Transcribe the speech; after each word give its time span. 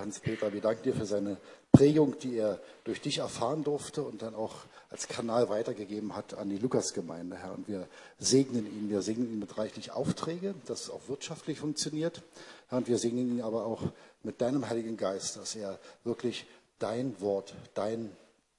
Hans-Peter, 0.00 0.52
wir 0.52 0.60
danken 0.60 0.82
dir 0.82 0.94
für 0.94 1.06
seine 1.06 1.36
Prägung, 1.72 2.18
die 2.18 2.36
er 2.36 2.60
durch 2.84 3.00
dich 3.00 3.18
erfahren 3.18 3.64
durfte 3.64 4.02
und 4.02 4.22
dann 4.22 4.34
auch 4.34 4.54
als 4.90 5.08
Kanal 5.08 5.48
weitergegeben 5.48 6.14
hat 6.14 6.34
an 6.34 6.50
die 6.50 6.58
Lukasgemeinde, 6.58 7.36
Herr. 7.36 7.54
Und 7.54 7.66
wir 7.66 7.88
segnen 8.18 8.66
ihn, 8.66 8.90
wir 8.90 9.02
segnen 9.02 9.32
ihn 9.32 9.38
mit 9.38 9.56
reichlich 9.56 9.90
Aufträge, 9.90 10.54
dass 10.66 10.82
es 10.82 10.90
auch 10.90 11.08
wirtschaftlich 11.08 11.58
funktioniert. 11.58 12.22
Herr, 12.68 12.78
und 12.78 12.88
wir 12.88 12.98
segnen 12.98 13.36
ihn 13.36 13.42
aber 13.42 13.64
auch 13.64 13.82
mit 14.22 14.40
deinem 14.40 14.68
Heiligen 14.68 14.96
Geist, 14.96 15.36
dass 15.36 15.56
er 15.56 15.78
wirklich 16.04 16.46
dein 16.78 17.18
Wort, 17.20 17.54
dein, 17.74 18.14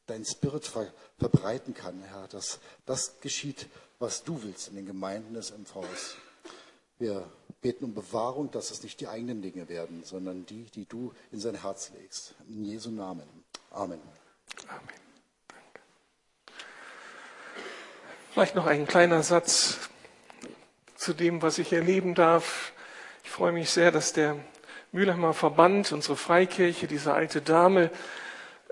dein 0.07 0.25
Spirit 0.25 0.65
ver, 0.65 0.91
verbreiten 1.19 1.73
kann, 1.73 2.01
Herr, 2.01 2.27
dass 2.29 2.59
das 2.85 3.19
geschieht, 3.21 3.67
was 3.99 4.23
du 4.23 4.41
willst 4.43 4.69
in 4.69 4.75
den 4.75 4.85
Gemeinden 4.87 5.35
des 5.35 5.51
MVs. 5.51 6.15
Wir 6.97 7.29
beten 7.63 7.85
um 7.85 7.95
Bewahrung, 7.95 8.51
dass 8.51 8.69
es 8.69 8.83
nicht 8.83 8.99
die 8.99 9.07
eigenen 9.07 9.41
Dinge 9.41 9.67
werden, 9.69 10.03
sondern 10.03 10.45
die, 10.45 10.65
die 10.75 10.85
du 10.85 11.13
in 11.31 11.39
sein 11.39 11.59
Herz 11.59 11.91
legst. 11.99 12.35
In 12.47 12.63
Jesu 12.63 12.91
Namen. 12.91 13.27
Amen. 13.71 13.99
Amen. 13.99 14.01
Danke. 14.67 14.93
Vielleicht 18.33 18.55
noch 18.55 18.65
ein 18.65 18.85
kleiner 18.85 19.23
Satz 19.23 19.77
zu 20.95 21.13
dem, 21.13 21.41
was 21.41 21.57
ich 21.57 21.71
erleben 21.71 22.15
darf. 22.15 22.73
Ich 23.23 23.29
freue 23.29 23.51
mich 23.51 23.69
sehr, 23.69 23.91
dass 23.91 24.13
der 24.13 24.37
Mülheimer 24.91 25.33
Verband, 25.33 25.91
unsere 25.91 26.15
Freikirche, 26.15 26.87
diese 26.87 27.13
alte 27.13 27.41
Dame, 27.41 27.91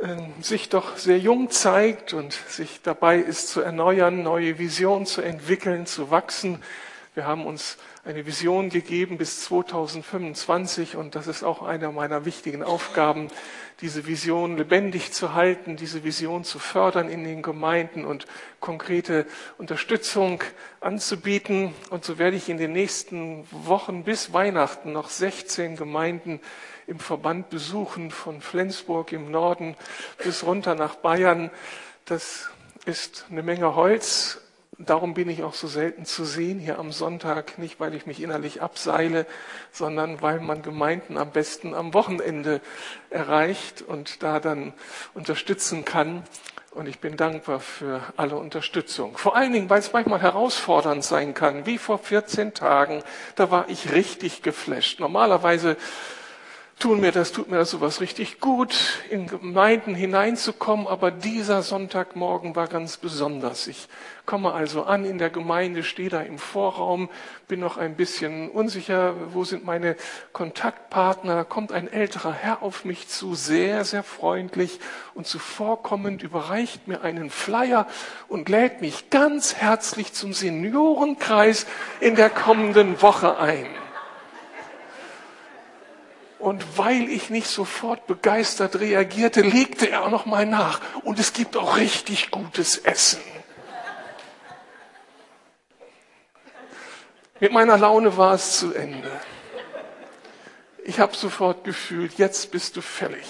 ähm, 0.02 0.34
sich 0.42 0.70
doch 0.70 0.98
sehr 0.98 1.20
jung 1.20 1.50
zeigt 1.52 2.14
und 2.14 2.34
sich 2.34 2.82
dabei 2.82 3.18
ist 3.18 3.50
zu 3.50 3.62
erneuern, 3.62 4.24
neue 4.24 4.58
Visionen 4.58 5.06
zu 5.06 5.22
entwickeln, 5.22 5.86
zu 5.86 6.10
wachsen. 6.10 6.62
Wir 7.14 7.26
haben 7.26 7.46
uns 7.46 7.78
eine 8.06 8.26
Vision 8.26 8.70
gegeben 8.70 9.18
bis 9.18 9.42
2025 9.42 10.96
und 10.96 11.14
das 11.14 11.28
ist 11.28 11.44
auch 11.44 11.62
einer 11.62 11.92
meiner 11.92 12.24
wichtigen 12.24 12.64
Aufgaben, 12.64 13.28
diese 13.82 14.08
Vision 14.08 14.56
lebendig 14.56 15.12
zu 15.12 15.34
halten, 15.34 15.76
diese 15.76 16.06
Vision 16.06 16.46
zu 16.46 16.58
fördern 16.58 17.10
in 17.10 17.26
den 17.26 17.42
Gemeinden 17.42 18.06
und 18.06 18.28
konkrete 18.62 19.26
Unterstützung 19.58 20.42
anzubieten. 20.80 21.74
Und 21.90 22.06
so 22.06 22.18
werde 22.18 22.38
ich 22.38 22.48
in 22.48 22.58
den 22.58 22.72
nächsten 22.72 23.46
Wochen 23.52 24.06
bis 24.06 24.32
Weihnachten 24.32 24.94
noch 24.94 25.10
16 25.10 25.76
Gemeinden 25.76 26.40
im 26.88 27.00
Verband 27.00 27.50
besuchen, 27.50 28.12
von 28.12 28.40
Flensburg 28.40 29.12
im 29.12 29.32
Norden 29.32 29.76
bis 30.24 30.46
runter 30.46 30.76
nach 30.76 30.96
Bayern. 30.96 31.52
Das 32.06 32.50
ist 32.86 33.26
eine 33.30 33.44
Menge 33.44 33.76
Holz, 33.76 34.40
Darum 34.86 35.14
bin 35.14 35.30
ich 35.30 35.44
auch 35.44 35.54
so 35.54 35.68
selten 35.68 36.06
zu 36.06 36.26
sehen 36.26 36.60
hier 36.60 36.80
am 36.80 36.92
Sonntag, 36.92 37.58
nicht 37.58 37.80
weil 37.80 37.94
ich 37.94 38.06
mich 38.06 38.22
innerlich 38.22 38.62
abseile, 38.62 39.26
sondern 39.72 40.22
weil 40.22 40.40
man 40.40 40.62
Gemeinden 40.62 41.18
am 41.18 41.32
besten 41.32 41.74
am 41.74 41.94
Wochenende 41.94 42.62
erreicht 43.10 43.82
und 43.82 44.24
da 44.24 44.40
dann 44.40 44.74
unterstützen 45.14 45.86
kann. 45.86 46.24
Und 46.72 46.88
ich 46.88 47.00
bin 47.00 47.18
dankbar 47.18 47.60
für 47.60 48.02
alle 48.16 48.38
Unterstützung. 48.38 49.18
Vor 49.18 49.36
allen 49.36 49.52
Dingen, 49.52 49.70
weil 49.70 49.80
es 49.80 49.92
manchmal 49.92 50.22
herausfordernd 50.22 51.04
sein 51.04 51.34
kann. 51.34 51.66
Wie 51.66 51.78
vor 51.78 52.00
14 52.00 52.54
Tagen, 52.54 53.04
da 53.36 53.52
war 53.52 53.68
ich 53.68 53.92
richtig 53.92 54.42
geflasht. 54.42 55.02
Normalerweise 55.02 55.76
tun 56.82 57.00
mir 57.00 57.12
das, 57.12 57.32
tut 57.32 57.50
mir 57.50 57.58
das 57.58 57.70
sowas 57.70 58.02
richtig 58.02 58.40
gut, 58.40 59.04
in 59.12 59.28
Gemeinden 59.28 59.94
hineinzukommen, 59.94 60.88
aber 60.88 61.12
dieser 61.12 61.62
Sonntagmorgen 61.62 62.56
war 62.56 62.68
ganz 62.68 62.98
besonders. 62.98 63.68
Ich 63.68 63.88
komme 64.26 64.52
also 64.52 64.84
an 64.84 65.06
in 65.06 65.20
der 65.20 65.30
Gemeinde, 65.30 65.84
stehe 65.84 66.10
da 66.10 66.22
im 66.22 66.40
Vorraum, 66.40 67.10
bin 67.48 67.60
noch 67.60 67.78
ein 67.78 67.96
bisschen 67.96 68.50
unsicher, 68.50 69.14
wo 69.32 69.44
sind 69.44 69.64
meine 69.64 69.96
Kontaktpartner, 70.34 71.46
kommt 71.46 71.72
ein 71.72 71.92
älterer 71.92 72.34
Herr 72.34 72.64
auf 72.64 72.84
mich 72.84 73.08
zu, 73.08 73.36
sehr, 73.36 73.86
sehr 73.86 74.04
freundlich 74.04 74.80
und 75.14 75.28
zuvorkommend 75.28 76.24
überreicht 76.24 76.88
mir 76.88 77.02
einen 77.02 77.30
Flyer 77.30 77.86
und 78.28 78.50
lädt 78.50 78.82
mich 78.82 79.12
ganz 79.12 79.54
herzlich 79.54 80.14
zum 80.14 80.34
Seniorenkreis 80.34 81.68
in 82.00 82.16
der 82.16 82.32
kommenden 82.32 83.04
Woche 83.04 83.38
ein. 83.38 83.68
Und 86.42 86.80
weil 86.80 87.08
ich 87.08 87.30
nicht 87.30 87.46
sofort 87.46 88.08
begeistert 88.08 88.80
reagierte, 88.80 89.42
legte 89.42 89.90
er 89.92 90.04
auch 90.04 90.10
noch 90.10 90.26
mal 90.26 90.48
nach. 90.48 90.82
Und 91.04 91.20
es 91.20 91.34
gibt 91.34 91.56
auch 91.56 91.78
richtig 91.78 92.32
gutes 92.32 92.80
Essen. 92.80 93.22
Mit 97.40 97.52
meiner 97.52 97.78
Laune 97.78 98.18
war 98.18 98.34
es 98.34 98.58
zu 98.58 98.74
Ende. 98.74 99.12
Ich 100.84 101.00
habe 101.00 101.16
sofort 101.16 101.64
gefühlt, 101.64 102.18
jetzt 102.18 102.50
bist 102.50 102.76
du 102.76 102.82
fällig. 102.82 103.26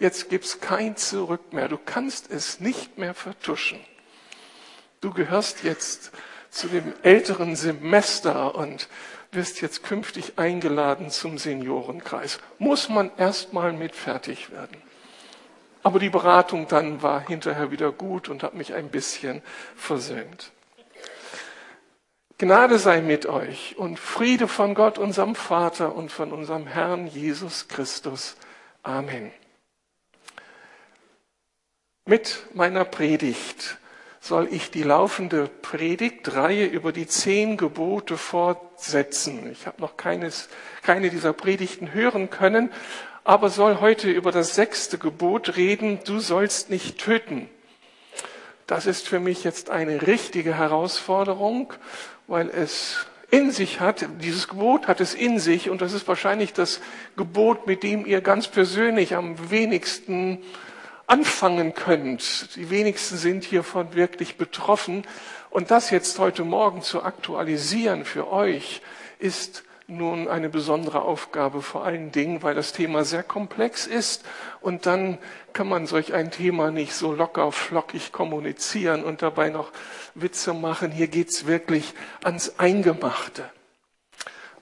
Jetzt 0.00 0.28
gibt's 0.28 0.60
kein 0.60 0.96
Zurück 0.96 1.52
mehr. 1.52 1.68
Du 1.68 1.78
kannst 1.78 2.32
es 2.32 2.58
nicht 2.58 2.98
mehr 2.98 3.14
vertuschen. 3.14 3.78
Du 5.00 5.12
gehörst 5.12 5.62
jetzt 5.62 6.10
zu 6.50 6.66
dem 6.66 6.94
älteren 7.04 7.54
Semester 7.54 8.56
und 8.56 8.88
wirst 9.32 9.60
jetzt 9.62 9.82
künftig 9.82 10.34
eingeladen 10.38 11.10
zum 11.10 11.38
Seniorenkreis. 11.38 12.38
Muss 12.58 12.88
man 12.88 13.10
erstmal 13.16 13.72
mit 13.72 13.96
fertig 13.96 14.50
werden. 14.52 14.76
Aber 15.82 15.98
die 15.98 16.10
Beratung 16.10 16.68
dann 16.68 17.02
war 17.02 17.26
hinterher 17.26 17.70
wieder 17.70 17.90
gut 17.90 18.28
und 18.28 18.42
hat 18.42 18.54
mich 18.54 18.74
ein 18.74 18.90
bisschen 18.90 19.42
versöhnt. 19.74 20.52
Gnade 22.38 22.78
sei 22.78 23.00
mit 23.00 23.26
euch 23.26 23.76
und 23.78 23.98
Friede 23.98 24.48
von 24.48 24.74
Gott, 24.74 24.98
unserem 24.98 25.34
Vater 25.34 25.94
und 25.94 26.10
von 26.10 26.32
unserem 26.32 26.66
Herrn 26.66 27.06
Jesus 27.06 27.68
Christus. 27.68 28.36
Amen. 28.82 29.30
Mit 32.04 32.46
meiner 32.52 32.84
Predigt 32.84 33.78
soll 34.22 34.46
ich 34.52 34.70
die 34.70 34.84
laufende 34.84 35.50
Predigtreihe 35.62 36.66
über 36.66 36.92
die 36.92 37.08
zehn 37.08 37.56
Gebote 37.56 38.16
fortsetzen. 38.16 39.50
Ich 39.50 39.66
habe 39.66 39.80
noch 39.80 39.96
keines, 39.96 40.48
keine 40.82 41.10
dieser 41.10 41.32
Predigten 41.32 41.92
hören 41.92 42.30
können, 42.30 42.70
aber 43.24 43.50
soll 43.50 43.80
heute 43.80 44.08
über 44.12 44.30
das 44.30 44.54
sechste 44.54 44.96
Gebot 44.96 45.56
reden, 45.56 45.98
du 46.04 46.20
sollst 46.20 46.70
nicht 46.70 46.98
töten. 46.98 47.50
Das 48.68 48.86
ist 48.86 49.08
für 49.08 49.18
mich 49.18 49.42
jetzt 49.42 49.70
eine 49.70 50.06
richtige 50.06 50.56
Herausforderung, 50.56 51.72
weil 52.28 52.48
es 52.48 53.06
in 53.32 53.50
sich 53.50 53.80
hat, 53.80 54.06
dieses 54.20 54.46
Gebot 54.46 54.86
hat 54.86 55.00
es 55.00 55.14
in 55.14 55.40
sich 55.40 55.68
und 55.68 55.82
das 55.82 55.94
ist 55.94 56.06
wahrscheinlich 56.06 56.52
das 56.52 56.80
Gebot, 57.16 57.66
mit 57.66 57.82
dem 57.82 58.06
ihr 58.06 58.20
ganz 58.20 58.46
persönlich 58.46 59.16
am 59.16 59.50
wenigsten 59.50 60.38
anfangen 61.12 61.74
könnt. 61.74 62.56
Die 62.56 62.70
wenigsten 62.70 63.18
sind 63.18 63.44
hiervon 63.44 63.94
wirklich 63.94 64.38
betroffen. 64.38 65.04
Und 65.50 65.70
das 65.70 65.90
jetzt 65.90 66.18
heute 66.18 66.42
Morgen 66.42 66.80
zu 66.80 67.02
aktualisieren 67.02 68.06
für 68.06 68.32
euch 68.32 68.80
ist 69.18 69.62
nun 69.88 70.26
eine 70.26 70.48
besondere 70.48 71.02
Aufgabe, 71.02 71.60
vor 71.60 71.84
allen 71.84 72.12
Dingen, 72.12 72.42
weil 72.42 72.54
das 72.54 72.72
Thema 72.72 73.04
sehr 73.04 73.22
komplex 73.22 73.86
ist 73.86 74.24
und 74.62 74.86
dann 74.86 75.18
kann 75.52 75.68
man 75.68 75.86
solch 75.86 76.14
ein 76.14 76.30
Thema 76.30 76.70
nicht 76.70 76.94
so 76.94 77.12
locker 77.12 77.52
flockig 77.52 78.10
kommunizieren 78.10 79.04
und 79.04 79.20
dabei 79.20 79.50
noch 79.50 79.70
Witze 80.14 80.54
machen. 80.54 80.90
Hier 80.92 81.08
geht's 81.08 81.46
wirklich 81.46 81.92
ans 82.24 82.54
Eingemachte. 82.58 83.50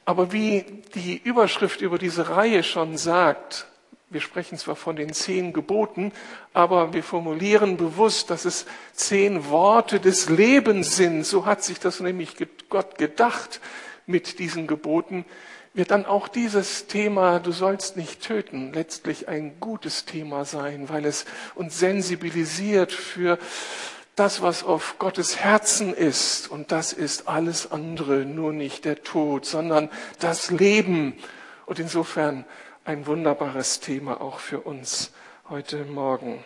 Aber 0.05 0.33
wie 0.33 0.65
die 0.97 1.17
Überschrift 1.23 1.81
über 1.81 1.99
diese 1.99 2.31
Reihe 2.31 2.65
schon 2.65 2.97
sagt, 2.97 3.70
wir 4.11 4.21
sprechen 4.21 4.59
zwar 4.59 4.75
von 4.75 4.97
den 4.97 5.13
zehn 5.13 5.53
Geboten, 5.53 6.13
aber 6.53 6.93
wir 6.93 7.05
formulieren 7.05 7.77
bewusst, 7.77 8.29
dass 8.31 8.45
es 8.45 8.67
zehn 8.93 9.49
Worte 9.49 10.01
des 10.01 10.29
Lebens 10.29 10.97
sind. 10.97 11.25
So 11.25 11.47
hat 11.47 11.63
sich 11.63 11.79
das 11.79 12.01
nämlich 12.01 12.35
Gott 12.69 12.99
gedacht 12.99 13.61
mit 14.07 14.41
diesen 14.41 14.67
Geboten. 14.67 15.25
Wird 15.75 15.93
dann 15.93 16.07
auch 16.07 16.27
dieses 16.27 16.89
Thema, 16.89 17.39
du 17.39 17.53
sollst 17.53 17.97
nicht 17.97 18.23
töten, 18.23 18.73
letztlich 18.73 19.29
ein 19.29 19.61
gutes 19.61 20.07
Thema 20.07 20.45
sein, 20.45 20.89
weil 20.89 21.05
es 21.05 21.25
uns 21.55 21.79
sensibilisiert 21.79 22.91
für 22.91 23.39
das, 24.17 24.43
was 24.43 24.65
auf 24.65 24.99
Gottes 24.99 25.39
Herzen 25.39 25.95
ist. 25.95 26.51
Und 26.51 26.73
das 26.73 26.93
ist 26.93 27.29
alles 27.29 27.71
andere, 27.71 28.25
nur 28.25 28.53
nicht 28.53 28.85
der 28.85 29.05
Tod, 29.05 29.47
sondern 29.47 29.89
das 30.19 30.51
Leben. 30.51 31.17
Und 31.67 31.79
insofern 31.79 32.45
ein 32.85 33.07
wunderbares 33.07 33.81
Thema 33.81 34.21
auch 34.21 34.39
für 34.39 34.61
uns 34.61 35.13
heute 35.49 35.85
Morgen. 35.85 36.43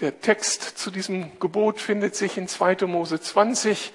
Der 0.00 0.20
Text 0.20 0.62
zu 0.62 0.90
diesem 0.90 1.38
Gebot 1.40 1.80
findet 1.80 2.14
sich 2.14 2.38
in 2.38 2.48
2. 2.48 2.86
Mose 2.86 3.20
20. 3.20 3.92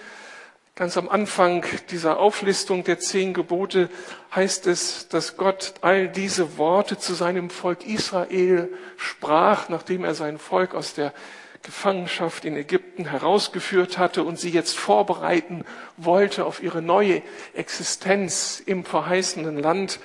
Ganz 0.75 0.97
am 0.97 1.09
Anfang 1.09 1.65
dieser 1.89 2.19
Auflistung 2.19 2.83
der 2.83 2.99
zehn 2.99 3.33
Gebote 3.33 3.89
heißt 4.35 4.67
es, 4.67 5.07
dass 5.07 5.37
Gott 5.37 5.75
all 5.81 6.07
diese 6.07 6.57
Worte 6.57 6.97
zu 6.99 7.13
seinem 7.13 7.49
Volk 7.49 7.85
Israel 7.85 8.69
sprach, 8.97 9.69
nachdem 9.69 10.03
er 10.03 10.13
sein 10.13 10.37
Volk 10.37 10.75
aus 10.75 10.93
der 10.93 11.13
Gefangenschaft 11.63 12.45
in 12.45 12.55
Ägypten 12.55 13.05
herausgeführt 13.05 13.97
hatte 13.97 14.23
und 14.23 14.39
sie 14.39 14.51
jetzt 14.51 14.77
vorbereiten 14.77 15.65
wollte 15.97 16.45
auf 16.45 16.61
ihre 16.61 16.81
neue 16.81 17.23
Existenz 17.55 18.61
im 18.63 18.85
verheißenen 18.85 19.57
Land. 19.57 19.99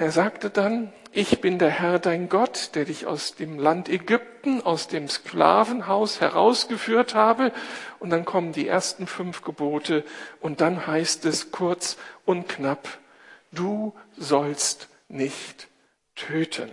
Er 0.00 0.12
sagte 0.12 0.48
dann, 0.48 0.94
ich 1.12 1.42
bin 1.42 1.58
der 1.58 1.68
Herr 1.68 1.98
dein 1.98 2.30
Gott, 2.30 2.70
der 2.74 2.86
dich 2.86 3.06
aus 3.06 3.34
dem 3.34 3.58
Land 3.58 3.90
Ägypten, 3.90 4.62
aus 4.62 4.88
dem 4.88 5.10
Sklavenhaus 5.10 6.22
herausgeführt 6.22 7.14
habe. 7.14 7.52
Und 7.98 8.08
dann 8.08 8.24
kommen 8.24 8.52
die 8.52 8.66
ersten 8.66 9.06
fünf 9.06 9.42
Gebote 9.42 10.02
und 10.40 10.62
dann 10.62 10.86
heißt 10.86 11.26
es 11.26 11.50
kurz 11.50 11.98
und 12.24 12.48
knapp, 12.48 12.88
du 13.52 13.92
sollst 14.16 14.88
nicht 15.08 15.68
töten. 16.14 16.70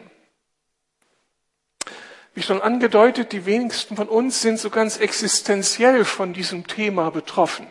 Wie 2.33 2.43
schon 2.43 2.61
angedeutet, 2.61 3.33
die 3.33 3.45
wenigsten 3.45 3.97
von 3.97 4.07
uns 4.07 4.41
sind 4.41 4.57
so 4.57 4.69
ganz 4.69 4.99
existenziell 4.99 6.05
von 6.05 6.31
diesem 6.31 6.65
Thema 6.65 7.11
betroffen. 7.11 7.67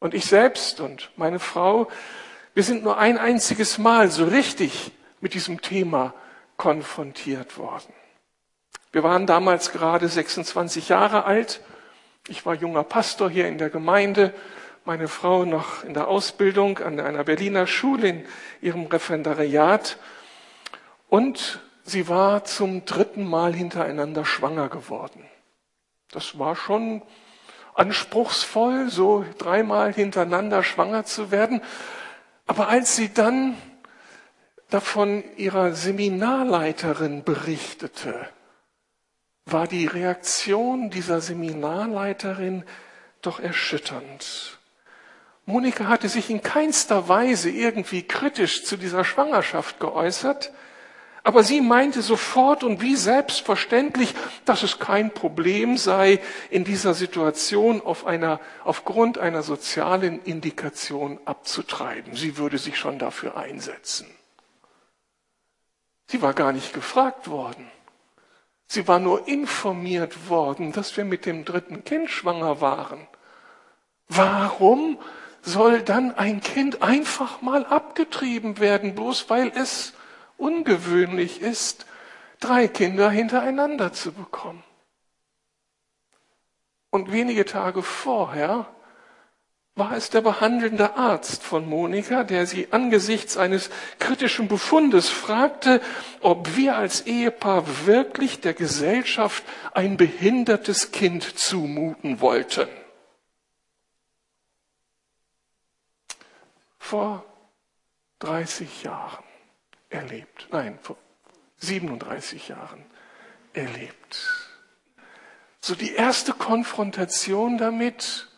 Und 0.00 0.14
ich 0.14 0.24
selbst 0.24 0.80
und 0.80 1.12
meine 1.14 1.38
Frau 1.38 1.86
wir 2.54 2.62
sind 2.62 2.84
nur 2.84 2.98
ein 2.98 3.18
einziges 3.18 3.78
Mal 3.78 4.10
so 4.10 4.24
richtig 4.24 4.92
mit 5.20 5.34
diesem 5.34 5.60
Thema 5.60 6.14
konfrontiert 6.56 7.58
worden. 7.58 7.92
Wir 8.92 9.02
waren 9.02 9.26
damals 9.26 9.72
gerade 9.72 10.08
26 10.08 10.88
Jahre 10.88 11.24
alt. 11.24 11.60
Ich 12.28 12.46
war 12.46 12.54
junger 12.54 12.84
Pastor 12.84 13.28
hier 13.28 13.48
in 13.48 13.58
der 13.58 13.70
Gemeinde, 13.70 14.32
meine 14.84 15.08
Frau 15.08 15.44
noch 15.44 15.82
in 15.82 15.94
der 15.94 16.06
Ausbildung 16.06 16.78
an 16.78 17.00
einer 17.00 17.24
Berliner 17.24 17.66
Schule 17.66 18.08
in 18.08 18.26
ihrem 18.60 18.86
Referendariat. 18.86 19.98
Und 21.08 21.60
sie 21.82 22.08
war 22.08 22.44
zum 22.44 22.84
dritten 22.84 23.28
Mal 23.28 23.52
hintereinander 23.52 24.24
schwanger 24.24 24.68
geworden. 24.68 25.24
Das 26.12 26.38
war 26.38 26.54
schon 26.54 27.02
anspruchsvoll, 27.74 28.90
so 28.90 29.24
dreimal 29.38 29.92
hintereinander 29.92 30.62
schwanger 30.62 31.04
zu 31.04 31.32
werden. 31.32 31.60
Aber 32.46 32.68
als 32.68 32.96
sie 32.96 33.12
dann 33.12 33.56
davon 34.70 35.24
ihrer 35.36 35.74
Seminarleiterin 35.74 37.24
berichtete, 37.24 38.28
war 39.46 39.66
die 39.66 39.86
Reaktion 39.86 40.90
dieser 40.90 41.20
Seminarleiterin 41.20 42.64
doch 43.22 43.40
erschütternd. 43.40 44.58
Monika 45.46 45.88
hatte 45.88 46.08
sich 46.08 46.30
in 46.30 46.42
keinster 46.42 47.08
Weise 47.08 47.50
irgendwie 47.50 48.02
kritisch 48.02 48.64
zu 48.64 48.76
dieser 48.76 49.04
Schwangerschaft 49.04 49.78
geäußert, 49.78 50.52
aber 51.24 51.42
sie 51.42 51.62
meinte 51.62 52.02
sofort 52.02 52.64
und 52.64 52.82
wie 52.82 52.96
selbstverständlich, 52.96 54.14
dass 54.44 54.62
es 54.62 54.78
kein 54.78 55.10
Problem 55.10 55.78
sei, 55.78 56.20
in 56.50 56.64
dieser 56.64 56.92
Situation 56.92 57.80
auf 57.80 58.06
einer, 58.06 58.40
aufgrund 58.62 59.16
einer 59.16 59.42
sozialen 59.42 60.22
Indikation 60.22 61.18
abzutreiben. 61.24 62.14
Sie 62.14 62.36
würde 62.36 62.58
sich 62.58 62.76
schon 62.76 62.98
dafür 62.98 63.38
einsetzen. 63.38 64.06
Sie 66.08 66.20
war 66.20 66.34
gar 66.34 66.52
nicht 66.52 66.74
gefragt 66.74 67.28
worden. 67.28 67.70
Sie 68.66 68.86
war 68.86 68.98
nur 68.98 69.26
informiert 69.26 70.28
worden, 70.28 70.72
dass 70.72 70.94
wir 70.98 71.06
mit 71.06 71.24
dem 71.24 71.46
dritten 71.46 71.84
Kind 71.84 72.10
schwanger 72.10 72.60
waren. 72.60 73.08
Warum 74.08 74.98
soll 75.40 75.80
dann 75.80 76.14
ein 76.14 76.42
Kind 76.42 76.82
einfach 76.82 77.40
mal 77.40 77.64
abgetrieben 77.64 78.58
werden, 78.58 78.94
bloß 78.94 79.30
weil 79.30 79.50
es 79.54 79.94
ungewöhnlich 80.44 81.40
ist, 81.40 81.86
drei 82.38 82.68
Kinder 82.68 83.10
hintereinander 83.10 83.94
zu 83.94 84.12
bekommen. 84.12 84.62
Und 86.90 87.10
wenige 87.10 87.46
Tage 87.46 87.82
vorher 87.82 88.66
war 89.74 89.96
es 89.96 90.10
der 90.10 90.20
behandelnde 90.20 90.96
Arzt 90.96 91.42
von 91.42 91.66
Monika, 91.66 92.22
der 92.22 92.46
sie 92.46 92.68
angesichts 92.70 93.36
eines 93.36 93.70
kritischen 93.98 94.46
Befundes 94.46 95.08
fragte, 95.08 95.80
ob 96.20 96.56
wir 96.56 96.76
als 96.76 97.06
Ehepaar 97.06 97.86
wirklich 97.86 98.40
der 98.40 98.52
Gesellschaft 98.52 99.42
ein 99.72 99.96
behindertes 99.96 100.92
Kind 100.92 101.38
zumuten 101.38 102.20
wollten. 102.20 102.68
Vor 106.78 107.24
30 108.20 108.84
Jahren 108.84 109.23
erlebt. 109.94 110.48
Nein, 110.50 110.78
vor 110.82 110.96
37 111.58 112.48
Jahren 112.48 112.84
erlebt. 113.52 114.50
So 115.60 115.74
die 115.74 115.94
erste 115.94 116.32
Konfrontation 116.34 117.56
damit, 117.56 118.28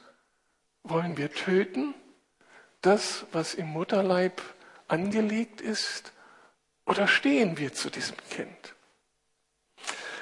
wollen 0.84 1.16
wir 1.16 1.32
töten, 1.32 1.94
das, 2.82 3.26
was 3.32 3.54
im 3.54 3.66
Mutterleib 3.66 4.40
angelegt 4.86 5.60
ist, 5.60 6.12
oder 6.84 7.08
stehen 7.08 7.58
wir 7.58 7.72
zu 7.72 7.90
diesem 7.90 8.16
Kind? 8.30 8.74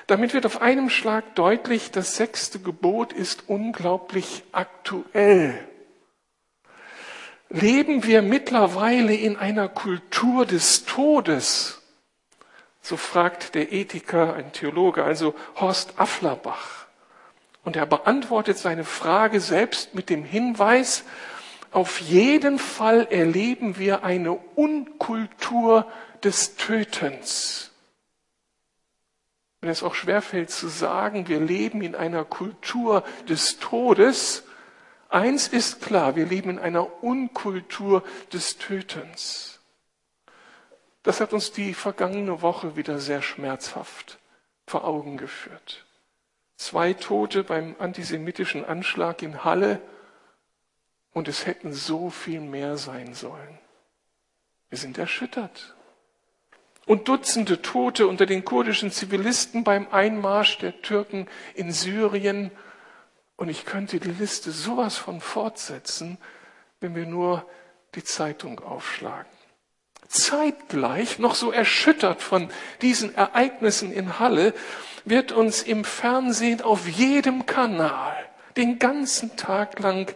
Damit 0.07 0.33
wird 0.33 0.47
auf 0.47 0.63
einem 0.63 0.89
Schlag 0.89 1.35
deutlich, 1.35 1.91
das 1.91 2.17
sechste 2.17 2.59
Gebot 2.59 3.13
ist 3.13 3.49
unglaublich 3.49 4.45
aktuell 4.53 5.69
leben 7.55 8.05
wir 8.05 8.21
mittlerweile 8.21 9.15
in 9.15 9.37
einer 9.37 9.69
Kultur 9.69 10.45
des 10.45 10.85
Todes? 10.85 11.81
So 12.83 12.97
fragt 12.97 13.55
der 13.55 13.73
Ethiker, 13.73 14.35
ein 14.35 14.53
Theologe, 14.53 15.05
also 15.05 15.35
Horst 15.57 15.95
Afflerbach. 15.97 16.87
Und 17.63 17.77
er 17.77 17.87
beantwortet 17.87 18.59
seine 18.59 18.85
Frage 18.85 19.41
selbst 19.41 19.95
mit 19.95 20.11
dem 20.11 20.25
Hinweis, 20.25 21.05
auf 21.71 22.01
jeden 22.01 22.59
Fall 22.59 23.09
erleben 23.11 23.79
wir 23.79 24.05
eine 24.05 24.33
Unkultur 24.33 25.91
des 26.23 26.57
Tötens. 26.57 27.73
Wenn 29.61 29.71
es 29.71 29.83
auch 29.83 29.95
schwerfällt 29.95 30.51
zu 30.51 30.69
sagen, 30.69 31.27
wir 31.27 31.41
leben 31.41 31.81
in 31.81 31.95
einer 31.95 32.25
Kultur 32.25 33.03
des 33.29 33.59
Todes, 33.59 34.45
Eins 35.15 35.47
ist 35.47 35.81
klar, 35.81 36.17
wir 36.17 36.27
leben 36.27 36.51
in 36.51 36.59
einer 36.59 37.05
Unkultur 37.05 38.03
des 38.33 38.59
Tötens. 38.59 39.61
Das 41.05 41.21
hat 41.21 41.33
uns 41.33 41.53
die 41.53 41.73
vergangene 41.73 42.43
Woche 42.43 42.75
wieder 42.75 42.99
sehr 42.99 43.23
schmerzhaft 43.23 44.19
vor 44.67 44.83
Augen 44.83 45.17
geführt. 45.17 45.85
Zwei 46.57 46.95
Tote 46.95 47.45
beim 47.45 47.77
antisemitischen 47.79 48.65
Anschlag 48.65 49.23
in 49.23 49.45
Halle 49.45 49.81
und 51.13 51.29
es 51.29 51.47
hätten 51.47 51.73
so 51.73 52.11
viel 52.11 52.41
mehr 52.41 52.77
sein 52.77 53.15
sollen. 53.15 53.61
Wir 54.69 54.79
sind 54.79 54.99
erschüttert. 54.99 55.77
Und 56.87 57.07
Dutzende 57.07 57.63
Tote 57.63 58.09
unter 58.09 58.27
den 58.27 58.45
kurdischen 58.45 58.91
Zivilisten 58.91 59.63
beim 59.63 59.87
Einmarsch 59.93 60.59
der 60.59 60.83
Türken 60.83 61.29
in 61.55 61.71
Syrien 61.71 62.51
und 63.37 63.49
ich 63.49 63.65
könnte 63.65 64.01
die 64.01 64.11
Liste 64.11 64.51
sowas 64.51 64.97
von 64.97 65.21
fortsetzen, 65.21 66.19
wenn 66.81 66.95
wir 66.95 67.07
nur 67.07 67.49
die 67.95 68.05
Zeitung 68.05 68.61
aufschlagen. 68.61 69.31
Zeitgleich, 70.09 71.19
noch 71.19 71.35
so 71.35 71.51
erschüttert 71.51 72.23
von 72.23 72.51
diesen 72.83 73.15
Ereignissen 73.15 73.93
in 73.93 74.19
Halle, 74.19 74.55
wird 75.05 75.33
uns 75.33 75.63
im 75.63 75.85
Fernsehen 75.85 76.63
auf 76.63 76.87
jedem 76.89 77.47
Kanal 77.47 78.15
den 78.57 78.79
ganzen 78.79 79.37
Tag 79.37 79.81
lang 79.81 80.15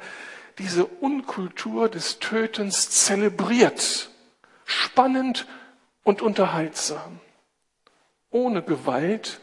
diese 0.58 0.84
Unkultur 0.86 1.88
des 1.88 2.18
Tötens 2.18 2.90
zelebriert. 2.90 4.10
Spannend 4.64 5.46
und 6.04 6.22
unterhaltsam. 6.22 7.20
Ohne 8.30 8.62
Gewalt 8.62 9.40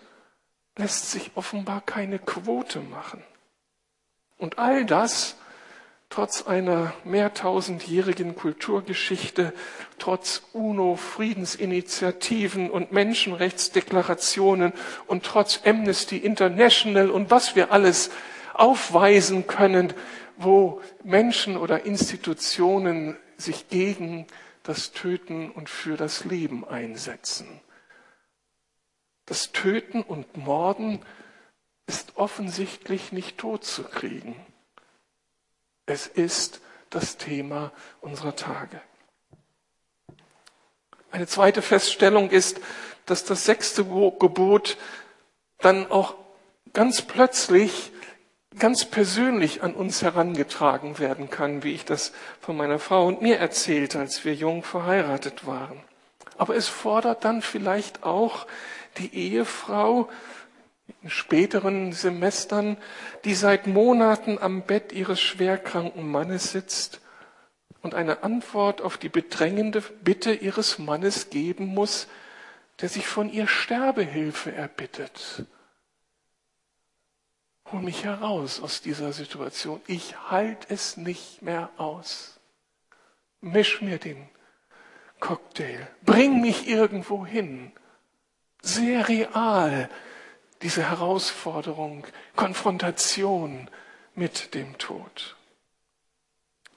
lässt 0.77 1.11
sich 1.11 1.31
offenbar 1.35 1.81
keine 1.81 2.19
Quote 2.19 2.79
machen. 2.79 3.23
Und 4.37 4.59
all 4.59 4.85
das 4.85 5.37
trotz 6.09 6.47
einer 6.47 6.93
mehrtausendjährigen 7.03 8.35
Kulturgeschichte, 8.35 9.53
trotz 9.97 10.43
UNO-Friedensinitiativen 10.53 12.69
und 12.69 12.91
Menschenrechtsdeklarationen 12.91 14.73
und 15.07 15.25
trotz 15.25 15.61
Amnesty 15.65 16.17
International 16.17 17.09
und 17.09 17.31
was 17.31 17.55
wir 17.55 17.71
alles 17.71 18.11
aufweisen 18.53 19.47
können, 19.47 19.93
wo 20.37 20.79
Menschen 21.03 21.57
oder 21.57 21.85
Institutionen 21.85 23.17
sich 23.37 23.69
gegen 23.69 24.27
das 24.63 24.91
Töten 24.93 25.51
und 25.51 25.69
für 25.69 25.97
das 25.97 26.23
Leben 26.25 26.65
einsetzen. 26.65 27.61
Das 29.25 29.51
Töten 29.51 30.01
und 30.01 30.37
Morden 30.37 31.01
ist 31.87 32.17
offensichtlich 32.17 33.11
nicht 33.11 33.37
tot 33.37 33.63
zu 33.63 33.83
kriegen. 33.83 34.35
Es 35.85 36.07
ist 36.07 36.61
das 36.89 37.17
Thema 37.17 37.71
unserer 38.01 38.35
Tage. 38.35 38.81
Eine 41.11 41.27
zweite 41.27 41.61
Feststellung 41.61 42.29
ist, 42.29 42.59
dass 43.05 43.23
das 43.23 43.45
sechste 43.45 43.85
Gebot 43.85 44.77
dann 45.59 45.89
auch 45.91 46.15
ganz 46.73 47.01
plötzlich 47.01 47.91
ganz 48.57 48.85
persönlich 48.85 49.63
an 49.63 49.73
uns 49.73 50.01
herangetragen 50.01 50.97
werden 50.99 51.29
kann, 51.29 51.63
wie 51.63 51.73
ich 51.73 51.85
das 51.85 52.13
von 52.39 52.55
meiner 52.55 52.79
Frau 52.79 53.05
und 53.07 53.21
mir 53.21 53.37
erzählte, 53.37 53.99
als 53.99 54.23
wir 54.25 54.33
jung 54.33 54.63
verheiratet 54.63 55.45
waren. 55.45 55.79
Aber 56.37 56.55
es 56.55 56.67
fordert 56.67 57.25
dann 57.25 57.41
vielleicht 57.41 58.03
auch 58.03 58.47
die 58.97 59.13
Ehefrau 59.13 60.09
späteren 61.07 61.93
Semestern, 61.93 62.77
die 63.23 63.35
seit 63.35 63.67
Monaten 63.67 64.37
am 64.39 64.63
Bett 64.63 64.91
ihres 64.91 65.19
schwerkranken 65.19 66.09
Mannes 66.09 66.51
sitzt 66.51 67.01
und 67.81 67.93
eine 67.93 68.23
Antwort 68.23 68.81
auf 68.81 68.97
die 68.97 69.09
bedrängende 69.09 69.81
Bitte 69.81 70.33
ihres 70.33 70.79
Mannes 70.79 71.29
geben 71.29 71.67
muss, 71.67 72.07
der 72.81 72.89
sich 72.89 73.07
von 73.07 73.31
ihr 73.31 73.47
Sterbehilfe 73.47 74.51
erbittet. 74.51 75.45
Hol 77.71 77.81
mich 77.81 78.03
heraus 78.03 78.61
aus 78.61 78.81
dieser 78.81 79.11
Situation. 79.11 79.81
Ich 79.87 80.29
halte 80.29 80.73
es 80.73 80.97
nicht 80.97 81.41
mehr 81.41 81.69
aus. 81.77 82.39
Misch 83.41 83.81
mir 83.81 83.97
den 83.97 84.29
Cocktail. 85.19 85.87
Bring 86.03 86.41
mich 86.41 86.67
irgendwo 86.67 87.25
hin. 87.25 87.71
Sehr 88.61 89.07
real 89.07 89.89
diese 90.61 90.89
Herausforderung, 90.89 92.05
Konfrontation 92.35 93.69
mit 94.15 94.53
dem 94.53 94.77
Tod. 94.77 95.35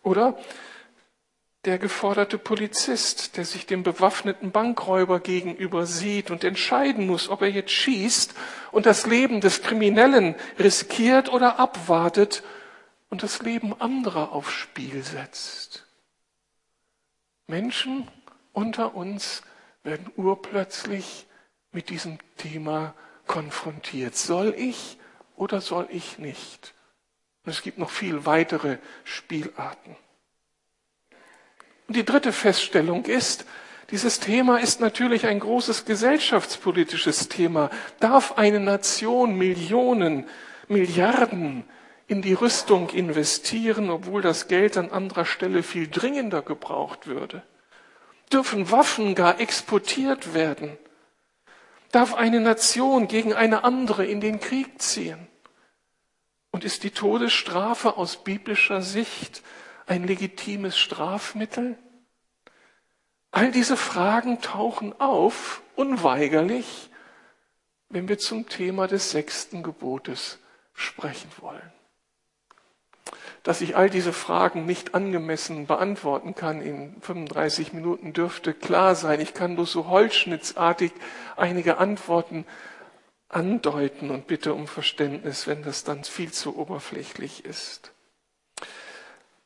Oder 0.02 0.38
der 1.64 1.78
geforderte 1.78 2.38
Polizist, 2.38 3.36
der 3.36 3.44
sich 3.44 3.66
dem 3.66 3.82
bewaffneten 3.82 4.52
Bankräuber 4.52 5.20
gegenüber 5.20 5.86
sieht 5.86 6.30
und 6.30 6.44
entscheiden 6.44 7.06
muss, 7.06 7.28
ob 7.28 7.42
er 7.42 7.50
jetzt 7.50 7.72
schießt 7.72 8.34
und 8.72 8.86
das 8.86 9.06
Leben 9.06 9.40
des 9.40 9.62
Kriminellen 9.62 10.34
riskiert 10.58 11.32
oder 11.32 11.58
abwartet 11.58 12.42
und 13.10 13.22
das 13.22 13.42
Leben 13.42 13.78
anderer 13.80 14.32
aufs 14.32 14.52
Spiel 14.52 15.02
setzt. 15.02 15.86
Menschen 17.46 18.08
unter 18.52 18.94
uns 18.94 19.42
werden 19.82 20.10
urplötzlich 20.16 21.26
mit 21.72 21.90
diesem 21.90 22.18
Thema 22.36 22.94
konfrontiert. 23.28 24.16
Soll 24.16 24.54
ich 24.58 24.98
oder 25.36 25.60
soll 25.60 25.86
ich 25.90 26.18
nicht? 26.18 26.74
Und 27.44 27.52
es 27.52 27.62
gibt 27.62 27.78
noch 27.78 27.90
viel 27.90 28.26
weitere 28.26 28.78
Spielarten. 29.04 29.96
Und 31.86 31.96
die 31.96 32.04
dritte 32.04 32.32
Feststellung 32.32 33.04
ist, 33.04 33.46
dieses 33.90 34.20
Thema 34.20 34.58
ist 34.58 34.80
natürlich 34.80 35.26
ein 35.26 35.40
großes 35.40 35.86
gesellschaftspolitisches 35.86 37.28
Thema. 37.28 37.70
Darf 38.00 38.36
eine 38.36 38.60
Nation 38.60 39.38
Millionen, 39.38 40.26
Milliarden 40.68 41.64
in 42.06 42.20
die 42.20 42.34
Rüstung 42.34 42.90
investieren, 42.90 43.88
obwohl 43.88 44.20
das 44.20 44.48
Geld 44.48 44.76
an 44.76 44.90
anderer 44.90 45.24
Stelle 45.24 45.62
viel 45.62 45.88
dringender 45.88 46.42
gebraucht 46.42 47.06
würde? 47.06 47.42
Dürfen 48.30 48.70
Waffen 48.70 49.14
gar 49.14 49.40
exportiert 49.40 50.34
werden? 50.34 50.76
Darf 51.90 52.14
eine 52.14 52.40
Nation 52.40 53.08
gegen 53.08 53.32
eine 53.32 53.64
andere 53.64 54.04
in 54.04 54.20
den 54.20 54.40
Krieg 54.40 54.80
ziehen? 54.80 55.26
Und 56.50 56.64
ist 56.64 56.82
die 56.82 56.90
Todesstrafe 56.90 57.96
aus 57.96 58.22
biblischer 58.24 58.82
Sicht 58.82 59.42
ein 59.86 60.04
legitimes 60.04 60.78
Strafmittel? 60.78 61.78
All 63.30 63.50
diese 63.50 63.76
Fragen 63.76 64.40
tauchen 64.40 64.98
auf, 65.00 65.62
unweigerlich, 65.76 66.90
wenn 67.88 68.08
wir 68.08 68.18
zum 68.18 68.48
Thema 68.48 68.86
des 68.86 69.10
sechsten 69.10 69.62
Gebotes 69.62 70.38
sprechen 70.74 71.30
wollen. 71.38 71.72
Dass 73.48 73.62
ich 73.62 73.76
all 73.78 73.88
diese 73.88 74.12
Fragen 74.12 74.66
nicht 74.66 74.94
angemessen 74.94 75.66
beantworten 75.66 76.34
kann 76.34 76.60
in 76.60 77.00
35 77.00 77.72
Minuten 77.72 78.12
dürfte 78.12 78.52
klar 78.52 78.94
sein. 78.94 79.22
Ich 79.22 79.32
kann 79.32 79.54
bloß 79.54 79.72
so 79.72 79.86
holzschnittsartig 79.88 80.92
einige 81.34 81.78
Antworten 81.78 82.44
andeuten 83.30 84.10
und 84.10 84.26
bitte 84.26 84.52
um 84.52 84.66
Verständnis, 84.66 85.46
wenn 85.46 85.62
das 85.62 85.82
dann 85.82 86.04
viel 86.04 86.30
zu 86.30 86.58
oberflächlich 86.58 87.46
ist. 87.46 87.94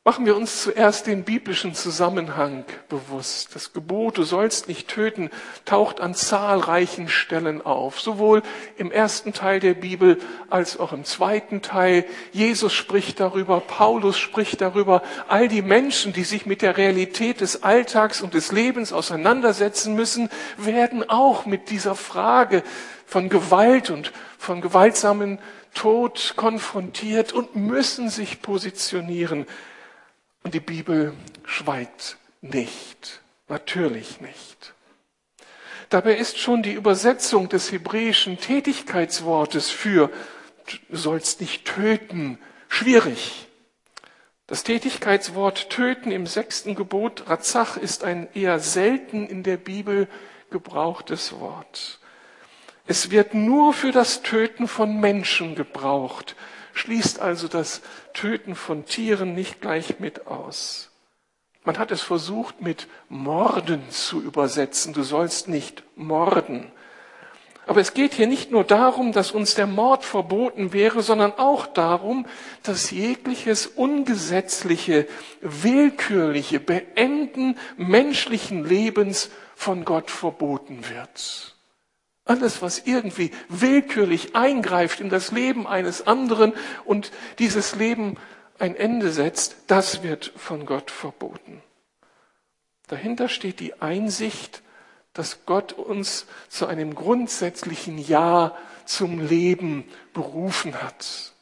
Machen 0.05 0.25
wir 0.25 0.35
uns 0.35 0.63
zuerst 0.63 1.07
den 1.07 1.23
biblischen 1.23 1.75
Zusammenhang 1.75 2.65
bewusst. 2.89 3.55
Das 3.55 3.71
Gebot, 3.71 4.17
du 4.17 4.23
sollst 4.23 4.67
nicht 4.67 4.89
töten, 4.89 5.29
taucht 5.63 6.01
an 6.01 6.13
zahlreichen 6.13 7.07
Stellen 7.07 7.61
auf, 7.61 8.01
sowohl 8.01 8.41
im 8.75 8.91
ersten 8.91 9.31
Teil 9.31 9.61
der 9.61 9.75
Bibel 9.75 10.19
als 10.49 10.77
auch 10.77 10.91
im 10.91 11.05
zweiten 11.05 11.61
Teil. 11.61 12.03
Jesus 12.33 12.73
spricht 12.73 13.21
darüber, 13.21 13.61
Paulus 13.61 14.17
spricht 14.17 14.59
darüber. 14.59 15.03
All 15.29 15.47
die 15.47 15.61
Menschen, 15.61 16.11
die 16.11 16.25
sich 16.25 16.45
mit 16.45 16.61
der 16.61 16.75
Realität 16.75 17.39
des 17.39 17.63
Alltags 17.63 18.21
und 18.21 18.33
des 18.33 18.51
Lebens 18.51 18.91
auseinandersetzen 18.91 19.95
müssen, 19.95 20.27
werden 20.57 21.09
auch 21.09 21.45
mit 21.45 21.69
dieser 21.69 21.95
Frage 21.95 22.63
von 23.05 23.29
Gewalt 23.29 23.89
und 23.89 24.11
von 24.37 24.59
gewaltsamen 24.59 25.39
Tod 25.73 26.33
konfrontiert 26.35 27.31
und 27.31 27.55
müssen 27.55 28.09
sich 28.09 28.41
positionieren. 28.41 29.47
Und 30.43 30.53
die 30.53 30.59
Bibel 30.59 31.13
schweigt 31.45 32.17
nicht, 32.41 33.21
natürlich 33.47 34.19
nicht. 34.19 34.73
Dabei 35.89 36.15
ist 36.15 36.37
schon 36.37 36.63
die 36.63 36.73
Übersetzung 36.73 37.49
des 37.49 37.71
hebräischen 37.71 38.37
Tätigkeitswortes 38.37 39.69
für 39.69 40.09
du 40.89 40.97
sollst 40.97 41.41
nicht 41.41 41.65
töten 41.65 42.39
schwierig. 42.67 43.47
Das 44.47 44.63
Tätigkeitswort 44.63 45.69
töten 45.69 46.11
im 46.11 46.27
sechsten 46.27 46.75
Gebot 46.75 47.29
Razach 47.29 47.77
ist 47.77 48.03
ein 48.03 48.27
eher 48.33 48.59
selten 48.59 49.27
in 49.27 49.43
der 49.43 49.57
Bibel 49.57 50.07
gebrauchtes 50.51 51.39
Wort. 51.39 51.99
Es 52.85 53.11
wird 53.11 53.33
nur 53.33 53.73
für 53.73 53.91
das 53.91 54.21
Töten 54.21 54.67
von 54.67 54.99
Menschen 54.99 55.55
gebraucht 55.55 56.35
schließt 56.73 57.19
also 57.19 57.47
das 57.47 57.81
Töten 58.13 58.55
von 58.55 58.85
Tieren 58.85 59.33
nicht 59.33 59.61
gleich 59.61 59.99
mit 59.99 60.27
aus. 60.27 60.91
Man 61.65 61.77
hat 61.77 61.91
es 61.91 62.01
versucht 62.01 62.61
mit 62.61 62.87
Morden 63.09 63.89
zu 63.89 64.21
übersetzen. 64.21 64.93
Du 64.93 65.03
sollst 65.03 65.47
nicht 65.47 65.83
morden. 65.95 66.71
Aber 67.65 67.79
es 67.79 67.93
geht 67.93 68.13
hier 68.13 68.27
nicht 68.27 68.51
nur 68.51 68.65
darum, 68.65 69.13
dass 69.13 69.31
uns 69.31 69.55
der 69.55 69.67
Mord 69.67 70.03
verboten 70.03 70.73
wäre, 70.73 71.01
sondern 71.01 71.33
auch 71.33 71.65
darum, 71.65 72.25
dass 72.63 72.91
jegliches 72.91 73.67
ungesetzliche, 73.67 75.07
willkürliche 75.39 76.59
Beenden 76.59 77.57
menschlichen 77.77 78.65
Lebens 78.65 79.29
von 79.55 79.85
Gott 79.85 80.11
verboten 80.11 80.81
wird. 80.89 81.52
Alles, 82.25 82.61
was 82.61 82.79
irgendwie 82.85 83.31
willkürlich 83.49 84.35
eingreift 84.35 85.01
in 85.01 85.09
das 85.09 85.31
Leben 85.31 85.67
eines 85.67 86.07
anderen 86.07 86.53
und 86.85 87.11
dieses 87.39 87.75
Leben 87.75 88.17
ein 88.59 88.75
Ende 88.75 89.11
setzt, 89.11 89.57
das 89.67 90.03
wird 90.03 90.31
von 90.37 90.65
Gott 90.65 90.89
verboten. 90.89 91.61
Dahinter 92.87 93.27
steht 93.27 93.59
die 93.59 93.81
Einsicht, 93.81 94.61
dass 95.13 95.45
Gott 95.45 95.73
uns 95.73 96.25
zu 96.49 96.65
einem 96.65 96.95
grundsätzlichen 96.95 97.97
Ja 97.97 98.55
zum 98.85 99.19
Leben 99.19 99.85
berufen 100.13 100.81
hat. 100.81 101.33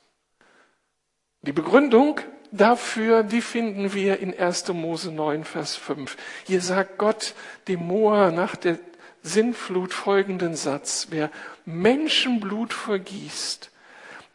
Die 1.42 1.54
Begründung 1.54 2.20
dafür, 2.52 3.24
die 3.24 3.42
finden 3.42 3.94
wir 3.94 4.20
in 4.20 4.38
1. 4.38 4.68
Mose 4.70 5.12
9, 5.12 5.44
Vers 5.44 5.76
5. 5.76 6.18
Hier 6.46 6.62
sagt 6.62 6.98
Gott 6.98 7.34
dem 7.68 7.88
Moa 7.88 8.32
nach 8.32 8.56
der 8.56 8.78
Sinnflut 9.24 9.94
folgenden 9.94 10.56
Satz. 10.56 11.08
Wer 11.10 11.30
Menschenblut 11.66 12.74
vergießt, 12.74 13.72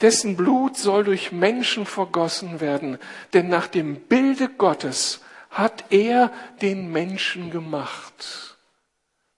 dessen 0.00 0.36
Blut 0.36 0.76
soll 0.76 1.04
durch 1.04 1.32
Menschen 1.32 1.86
vergossen 1.86 2.60
werden, 2.60 2.98
denn 3.32 3.48
nach 3.48 3.66
dem 3.66 3.96
Bilde 3.96 4.48
Gottes 4.48 5.20
hat 5.50 5.84
er 5.90 6.30
den 6.60 6.92
Menschen 6.92 7.50
gemacht. 7.50 8.56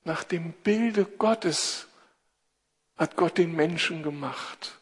Nach 0.05 0.25
dem 0.25 0.53
Bilde 0.53 1.05
Gottes 1.05 1.87
hat 2.97 3.17
Gott 3.17 3.39
den 3.39 3.55
Menschen 3.55 4.03
gemacht. 4.03 4.79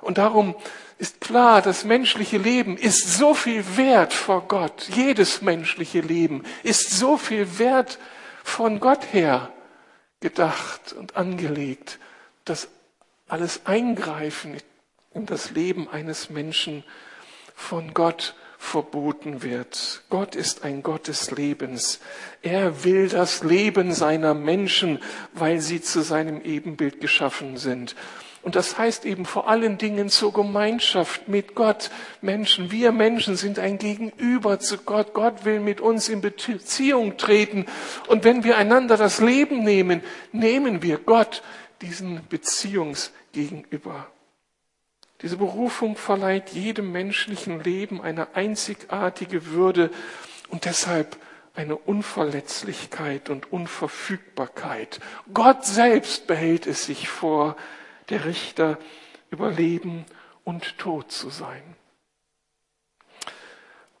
Und 0.00 0.18
darum 0.18 0.54
ist 0.98 1.20
klar, 1.20 1.60
das 1.60 1.84
menschliche 1.84 2.38
Leben 2.38 2.76
ist 2.76 3.18
so 3.18 3.34
viel 3.34 3.64
wert 3.76 4.12
vor 4.12 4.46
Gott. 4.48 4.88
Jedes 4.94 5.42
menschliche 5.42 6.00
Leben 6.00 6.44
ist 6.62 6.90
so 6.90 7.16
viel 7.16 7.58
wert 7.58 7.98
von 8.44 8.80
Gott 8.80 9.12
her 9.12 9.52
gedacht 10.20 10.92
und 10.92 11.16
angelegt, 11.16 11.98
dass 12.44 12.68
alles 13.28 13.66
Eingreifen 13.66 14.56
in 15.12 15.26
das 15.26 15.50
Leben 15.50 15.88
eines 15.88 16.30
Menschen 16.30 16.84
von 17.54 17.94
Gott 17.94 18.34
verboten 18.58 19.42
wird. 19.42 20.02
Gott 20.10 20.34
ist 20.34 20.64
ein 20.64 20.82
Gott 20.82 21.08
des 21.08 21.30
Lebens. 21.30 22.00
Er 22.42 22.84
will 22.84 23.08
das 23.08 23.42
Leben 23.42 23.94
seiner 23.94 24.34
Menschen, 24.34 24.98
weil 25.32 25.60
sie 25.60 25.80
zu 25.80 26.02
seinem 26.02 26.42
Ebenbild 26.42 27.00
geschaffen 27.00 27.56
sind. 27.56 27.96
Und 28.42 28.56
das 28.56 28.78
heißt 28.78 29.04
eben 29.04 29.26
vor 29.26 29.48
allen 29.48 29.76
Dingen 29.76 30.08
zur 30.08 30.32
Gemeinschaft 30.32 31.28
mit 31.28 31.54
Gott. 31.54 31.90
Menschen, 32.22 32.70
wir 32.70 32.90
Menschen 32.90 33.36
sind 33.36 33.58
ein 33.58 33.76
Gegenüber 33.76 34.58
zu 34.58 34.78
Gott. 34.78 35.12
Gott 35.12 35.44
will 35.44 35.60
mit 35.60 35.80
uns 35.82 36.08
in 36.08 36.22
Beziehung 36.22 37.18
treten. 37.18 37.66
Und 38.08 38.24
wenn 38.24 38.42
wir 38.42 38.56
einander 38.56 38.96
das 38.96 39.20
Leben 39.20 39.62
nehmen, 39.62 40.02
nehmen 40.32 40.82
wir 40.82 40.98
Gott 40.98 41.42
diesen 41.82 42.26
Beziehungsgegenüber. 42.28 44.06
Diese 45.20 45.36
Berufung 45.36 45.96
verleiht 45.96 46.50
jedem 46.50 46.92
menschlichen 46.92 47.62
Leben 47.62 48.00
eine 48.00 48.34
einzigartige 48.34 49.46
Würde 49.46 49.90
und 50.48 50.64
deshalb 50.64 51.18
eine 51.54 51.76
Unverletzlichkeit 51.76 53.28
und 53.28 53.52
Unverfügbarkeit. 53.52 54.98
Gott 55.34 55.66
selbst 55.66 56.26
behält 56.26 56.66
es 56.66 56.86
sich 56.86 57.10
vor, 57.10 57.56
der 58.10 58.24
Richter 58.24 58.78
über 59.30 59.50
Leben 59.50 60.04
und 60.44 60.78
Tod 60.78 61.12
zu 61.12 61.30
sein. 61.30 61.62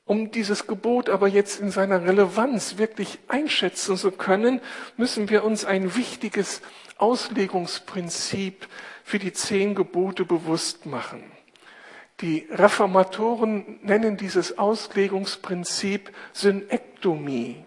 Um 0.04 0.32
dieses 0.32 0.66
Gebot 0.66 1.08
aber 1.08 1.28
jetzt 1.28 1.60
in 1.60 1.70
seiner 1.70 2.04
Relevanz 2.04 2.78
wirklich 2.78 3.20
einschätzen 3.28 3.96
zu 3.96 4.10
können, 4.10 4.60
müssen 4.96 5.30
wir 5.30 5.44
uns 5.44 5.64
ein 5.64 5.94
wichtiges 5.94 6.62
Auslegungsprinzip 6.98 8.66
für 9.04 9.20
die 9.20 9.32
zehn 9.32 9.76
Gebote 9.76 10.24
bewusst 10.24 10.84
machen. 10.84 11.22
Die 12.20 12.48
Reformatoren 12.50 13.78
nennen 13.82 14.16
dieses 14.16 14.58
Auslegungsprinzip 14.58 16.12
Synektomie. 16.32 17.64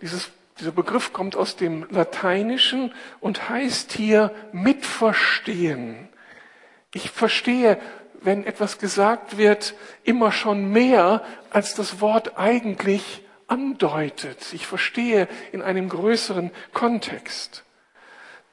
Dieses, 0.00 0.30
dieser 0.60 0.72
Begriff 0.72 1.12
kommt 1.12 1.36
aus 1.36 1.56
dem 1.56 1.86
Lateinischen 1.90 2.92
und 3.20 3.48
heißt 3.48 3.92
hier 3.92 4.34
mitverstehen. 4.52 6.08
Ich 6.92 7.10
verstehe, 7.10 7.78
wenn 8.20 8.44
etwas 8.44 8.78
gesagt 8.78 9.38
wird, 9.38 9.74
immer 10.04 10.32
schon 10.32 10.70
mehr, 10.70 11.22
als 11.50 11.74
das 11.74 12.00
Wort 12.00 12.38
eigentlich 12.38 13.24
andeutet. 13.46 14.52
Ich 14.52 14.66
verstehe 14.66 15.28
in 15.52 15.62
einem 15.62 15.88
größeren 15.88 16.50
Kontext. 16.72 17.64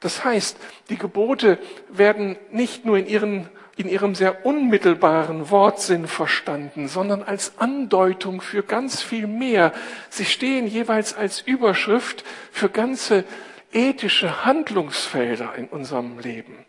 Das 0.00 0.24
heißt, 0.24 0.56
die 0.90 0.98
Gebote 0.98 1.58
werden 1.88 2.36
nicht 2.50 2.84
nur 2.84 2.98
in, 2.98 3.06
ihren, 3.06 3.48
in 3.76 3.88
ihrem 3.88 4.14
sehr 4.14 4.46
unmittelbaren 4.46 5.50
Wortsinn 5.50 6.06
verstanden, 6.06 6.88
sondern 6.88 7.22
als 7.22 7.58
Andeutung 7.58 8.40
für 8.40 8.62
ganz 8.62 9.02
viel 9.02 9.26
mehr. 9.26 9.72
Sie 10.08 10.24
stehen 10.24 10.66
jeweils 10.66 11.14
als 11.14 11.42
Überschrift 11.42 12.24
für 12.50 12.70
ganze 12.70 13.24
ethische 13.72 14.46
Handlungsfelder 14.46 15.54
in 15.56 15.66
unserem 15.66 16.18
Leben. 16.18 16.64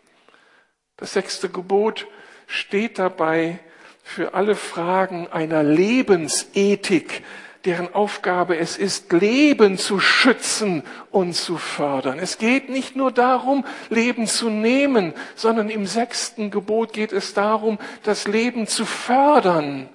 Das 0.98 1.14
sechste 1.14 1.48
Gebot 1.48 2.06
steht 2.46 2.98
dabei 2.98 3.58
für 4.02 4.34
alle 4.34 4.54
Fragen 4.54 5.28
einer 5.28 5.62
Lebensethik, 5.62 7.22
deren 7.68 7.94
Aufgabe 7.94 8.56
es 8.56 8.78
ist, 8.78 9.12
Leben 9.12 9.76
zu 9.76 10.00
schützen 10.00 10.82
und 11.10 11.34
zu 11.34 11.58
fördern. 11.58 12.18
Es 12.18 12.38
geht 12.38 12.70
nicht 12.70 12.96
nur 12.96 13.12
darum, 13.12 13.66
Leben 13.90 14.26
zu 14.26 14.48
nehmen, 14.48 15.12
sondern 15.34 15.68
im 15.68 15.84
sechsten 15.84 16.50
Gebot 16.50 16.94
geht 16.94 17.12
es 17.12 17.34
darum, 17.34 17.78
das 18.04 18.26
Leben 18.26 18.66
zu 18.66 18.86
fördern, 18.86 19.90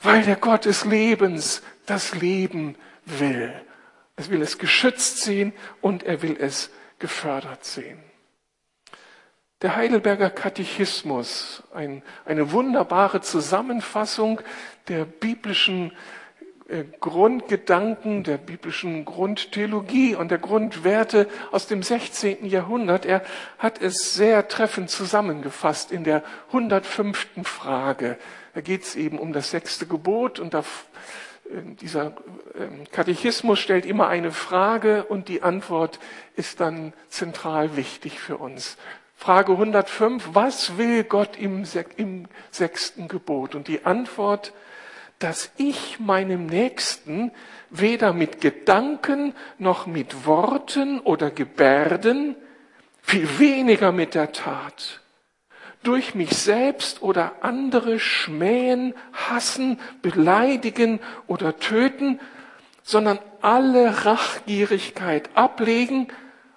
weil 0.00 0.22
der 0.24 0.36
Gott 0.36 0.66
des 0.66 0.84
Lebens 0.84 1.62
das 1.86 2.14
Leben 2.14 2.76
will. 3.06 3.50
Es 4.16 4.28
will 4.28 4.42
es 4.42 4.58
geschützt 4.58 5.22
sehen 5.22 5.54
und 5.80 6.02
er 6.02 6.20
will 6.20 6.36
es 6.38 6.70
gefördert 6.98 7.64
sehen. 7.64 7.98
Der 9.62 9.74
Heidelberger 9.74 10.28
Katechismus, 10.28 11.62
ein, 11.72 12.02
eine 12.26 12.52
wunderbare 12.52 13.22
Zusammenfassung 13.22 14.42
der 14.88 15.06
biblischen 15.06 15.92
Grundgedanken 17.00 18.24
der 18.24 18.36
biblischen 18.36 19.06
Grundtheologie 19.06 20.14
und 20.14 20.30
der 20.30 20.36
Grundwerte 20.36 21.26
aus 21.50 21.66
dem 21.66 21.82
16. 21.82 22.44
Jahrhundert. 22.44 23.06
Er 23.06 23.22
hat 23.58 23.80
es 23.80 24.14
sehr 24.14 24.48
treffend 24.48 24.90
zusammengefasst 24.90 25.90
in 25.90 26.04
der 26.04 26.22
105. 26.48 27.26
Frage. 27.42 28.18
Da 28.52 28.60
geht 28.60 28.82
es 28.82 28.96
eben 28.96 29.18
um 29.18 29.32
das 29.32 29.50
sechste 29.50 29.86
Gebot 29.86 30.38
und 30.38 30.52
da, 30.52 30.60
äh, 30.60 30.64
dieser 31.80 32.16
ähm, 32.58 32.84
Katechismus 32.92 33.60
stellt 33.60 33.86
immer 33.86 34.08
eine 34.08 34.30
Frage 34.30 35.04
und 35.04 35.28
die 35.28 35.42
Antwort 35.42 35.98
ist 36.36 36.60
dann 36.60 36.92
zentral 37.08 37.76
wichtig 37.76 38.20
für 38.20 38.36
uns. 38.36 38.76
Frage 39.16 39.52
105, 39.52 40.30
was 40.34 40.76
will 40.76 41.02
Gott 41.02 41.38
im, 41.38 41.64
im 41.96 42.26
sechsten 42.50 43.08
Gebot? 43.08 43.54
Und 43.54 43.68
die 43.68 43.86
Antwort 43.86 44.52
dass 45.18 45.50
ich 45.56 45.98
meinem 45.98 46.46
Nächsten 46.46 47.32
weder 47.70 48.12
mit 48.12 48.40
Gedanken 48.40 49.34
noch 49.58 49.86
mit 49.86 50.26
Worten 50.26 51.00
oder 51.00 51.30
Gebärden, 51.30 52.36
viel 53.02 53.38
weniger 53.38 53.90
mit 53.90 54.14
der 54.14 54.32
Tat, 54.32 55.00
durch 55.82 56.14
mich 56.14 56.36
selbst 56.36 57.02
oder 57.02 57.36
andere 57.42 57.98
schmähen, 57.98 58.94
hassen, 59.12 59.80
beleidigen 60.02 61.00
oder 61.26 61.58
töten, 61.58 62.20
sondern 62.82 63.18
alle 63.40 64.04
Rachgierigkeit 64.04 65.30
ablegen, 65.34 66.08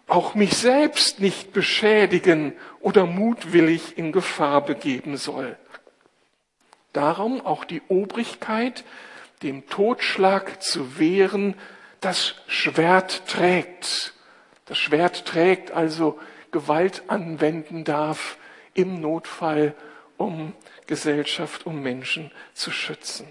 auch 0.08 0.36
mich 0.36 0.58
selbst 0.58 1.20
nicht 1.20 1.54
beschädigen 1.54 2.54
oder 2.80 3.06
mutwillig 3.06 3.98
in 3.98 4.12
Gefahr 4.12 4.66
begeben 4.66 5.18
soll. 5.18 5.58
Darum 6.94 7.46
auch 7.46 7.66
die 7.66 7.82
Obrigkeit, 7.88 8.84
dem 9.44 9.68
Totschlag 9.68 10.62
zu 10.62 11.00
wehren, 11.00 11.56
das 12.00 12.36
Schwert 12.48 13.28
trägt. 13.28 14.14
Das 14.66 14.78
Schwert 14.78 15.26
trägt 15.26 15.72
also 15.72 16.20
Gewalt 16.52 17.04
anwenden 17.08 17.84
darf 17.84 18.38
im 18.74 19.00
Notfall, 19.00 19.76
um 20.18 20.54
Gesellschaft, 20.88 21.66
um 21.66 21.82
Menschen 21.82 22.32
zu 22.54 22.72
schützen. 22.72 23.28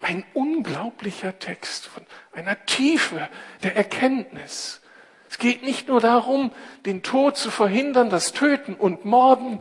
Ein 0.00 0.24
unglaublicher 0.34 1.38
Text 1.38 1.86
von 1.86 2.04
einer 2.32 2.64
Tiefe 2.66 3.28
der 3.62 3.74
Erkenntnis. 3.74 4.82
Es 5.30 5.38
geht 5.38 5.62
nicht 5.62 5.88
nur 5.88 6.00
darum, 6.00 6.52
den 6.84 7.02
Tod 7.02 7.36
zu 7.36 7.50
verhindern, 7.50 8.10
das 8.10 8.32
Töten 8.32 8.74
und 8.74 9.04
Morden, 9.04 9.60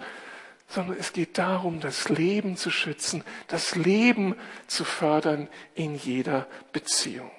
sondern 0.74 0.98
es 0.98 1.14
geht 1.14 1.38
darum, 1.38 1.80
das 1.80 2.10
Leben 2.10 2.58
zu 2.58 2.72
schützen, 2.72 3.24
das 3.48 3.76
Leben 3.76 4.36
zu 4.66 4.84
fördern 4.84 5.48
in 5.76 5.96
jeder 5.96 6.48
Beziehung. 6.72 7.32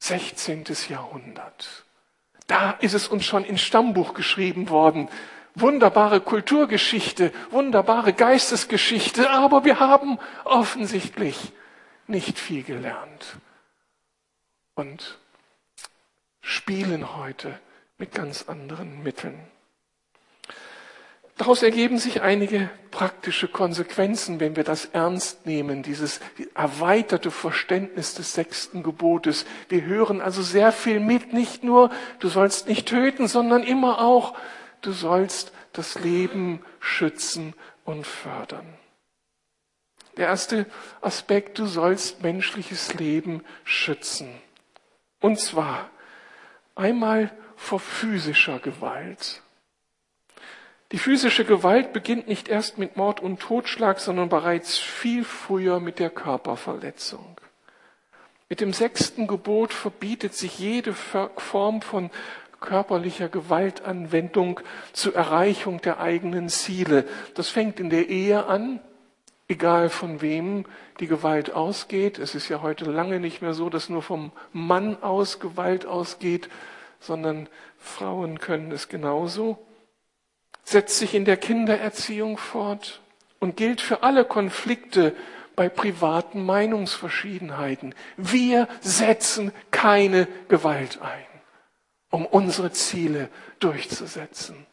16. 0.00 0.64
Jahrhundert. 0.90 1.84
Da 2.46 2.72
ist 2.72 2.92
es 2.92 3.08
uns 3.08 3.24
schon 3.24 3.44
in 3.44 3.56
Stammbuch 3.56 4.12
geschrieben 4.12 4.68
worden. 4.68 5.08
Wunderbare 5.54 6.20
Kulturgeschichte, 6.20 7.32
wunderbare 7.50 8.12
Geistesgeschichte, 8.12 9.30
aber 9.30 9.64
wir 9.64 9.80
haben 9.80 10.18
offensichtlich 10.44 11.52
nicht 12.06 12.38
viel 12.38 12.62
gelernt 12.62 13.36
und 14.74 15.18
spielen 16.42 17.16
heute 17.16 17.58
mit 17.96 18.12
ganz 18.12 18.42
anderen 18.48 19.02
Mitteln. 19.02 19.53
Daraus 21.36 21.64
ergeben 21.64 21.98
sich 21.98 22.22
einige 22.22 22.70
praktische 22.92 23.48
Konsequenzen, 23.48 24.38
wenn 24.38 24.54
wir 24.54 24.62
das 24.62 24.84
ernst 24.86 25.46
nehmen, 25.46 25.82
dieses 25.82 26.20
erweiterte 26.54 27.32
Verständnis 27.32 28.14
des 28.14 28.34
sechsten 28.34 28.84
Gebotes. 28.84 29.44
Wir 29.68 29.84
hören 29.84 30.20
also 30.20 30.42
sehr 30.42 30.70
viel 30.70 31.00
mit, 31.00 31.32
nicht 31.32 31.64
nur, 31.64 31.90
du 32.20 32.28
sollst 32.28 32.68
nicht 32.68 32.86
töten, 32.86 33.26
sondern 33.26 33.64
immer 33.64 34.00
auch, 34.00 34.34
du 34.80 34.92
sollst 34.92 35.52
das 35.72 35.98
Leben 35.98 36.64
schützen 36.78 37.54
und 37.84 38.06
fördern. 38.06 38.66
Der 40.16 40.28
erste 40.28 40.66
Aspekt, 41.00 41.58
du 41.58 41.66
sollst 41.66 42.22
menschliches 42.22 42.94
Leben 42.94 43.42
schützen. 43.64 44.28
Und 45.20 45.40
zwar 45.40 45.90
einmal 46.76 47.32
vor 47.56 47.80
physischer 47.80 48.60
Gewalt. 48.60 49.42
Die 50.94 51.00
physische 51.00 51.44
Gewalt 51.44 51.92
beginnt 51.92 52.28
nicht 52.28 52.46
erst 52.46 52.78
mit 52.78 52.96
Mord 52.96 53.18
und 53.18 53.40
Totschlag, 53.40 53.98
sondern 53.98 54.28
bereits 54.28 54.78
viel 54.78 55.24
früher 55.24 55.80
mit 55.80 55.98
der 55.98 56.08
Körperverletzung. 56.08 57.36
Mit 58.48 58.60
dem 58.60 58.72
sechsten 58.72 59.26
Gebot 59.26 59.72
verbietet 59.72 60.34
sich 60.34 60.56
jede 60.60 60.92
Form 60.92 61.82
von 61.82 62.10
körperlicher 62.60 63.28
Gewaltanwendung 63.28 64.60
zur 64.92 65.16
Erreichung 65.16 65.80
der 65.80 65.98
eigenen 65.98 66.48
Ziele. 66.48 67.08
Das 67.34 67.48
fängt 67.48 67.80
in 67.80 67.90
der 67.90 68.08
Ehe 68.08 68.46
an, 68.46 68.78
egal 69.48 69.88
von 69.88 70.20
wem 70.20 70.64
die 71.00 71.08
Gewalt 71.08 71.52
ausgeht. 71.52 72.20
Es 72.20 72.36
ist 72.36 72.48
ja 72.48 72.62
heute 72.62 72.84
lange 72.84 73.18
nicht 73.18 73.42
mehr 73.42 73.54
so, 73.54 73.68
dass 73.68 73.88
nur 73.88 74.02
vom 74.02 74.30
Mann 74.52 75.02
aus 75.02 75.40
Gewalt 75.40 75.86
ausgeht, 75.86 76.48
sondern 77.00 77.48
Frauen 77.78 78.38
können 78.38 78.70
es 78.70 78.88
genauso, 78.88 79.58
setzt 80.64 80.98
sich 80.98 81.14
in 81.14 81.24
der 81.24 81.36
Kindererziehung 81.36 82.38
fort 82.38 83.00
und 83.38 83.56
gilt 83.56 83.80
für 83.80 84.02
alle 84.02 84.24
Konflikte 84.24 85.14
bei 85.56 85.68
privaten 85.68 86.44
Meinungsverschiedenheiten. 86.44 87.94
Wir 88.16 88.66
setzen 88.80 89.52
keine 89.70 90.26
Gewalt 90.48 91.00
ein, 91.00 91.26
um 92.10 92.26
unsere 92.26 92.72
Ziele 92.72 93.28
durchzusetzen 93.60 94.66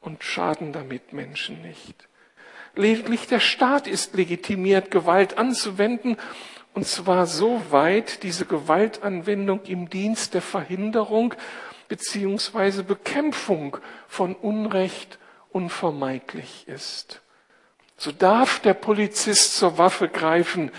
und 0.00 0.22
schaden 0.22 0.72
damit 0.72 1.12
Menschen 1.12 1.60
nicht. 1.62 2.08
Lediglich 2.76 3.26
der 3.26 3.40
Staat 3.40 3.86
ist 3.86 4.14
legitimiert, 4.14 4.90
Gewalt 4.90 5.38
anzuwenden, 5.38 6.16
und 6.74 6.86
zwar 6.86 7.26
so 7.26 7.62
weit 7.70 8.22
diese 8.22 8.44
Gewaltanwendung 8.44 9.62
im 9.64 9.88
Dienst 9.88 10.34
der 10.34 10.42
Verhinderung 10.42 11.34
beziehungsweise 11.88 12.82
Bekämpfung 12.84 13.78
von 14.08 14.34
Unrecht 14.34 15.18
unvermeidlich 15.50 16.66
ist. 16.68 17.20
So 17.96 18.12
darf 18.12 18.60
der 18.60 18.74
Polizist 18.74 19.56
zur 19.56 19.78
Waffe 19.78 20.08
greifen, 20.08 20.70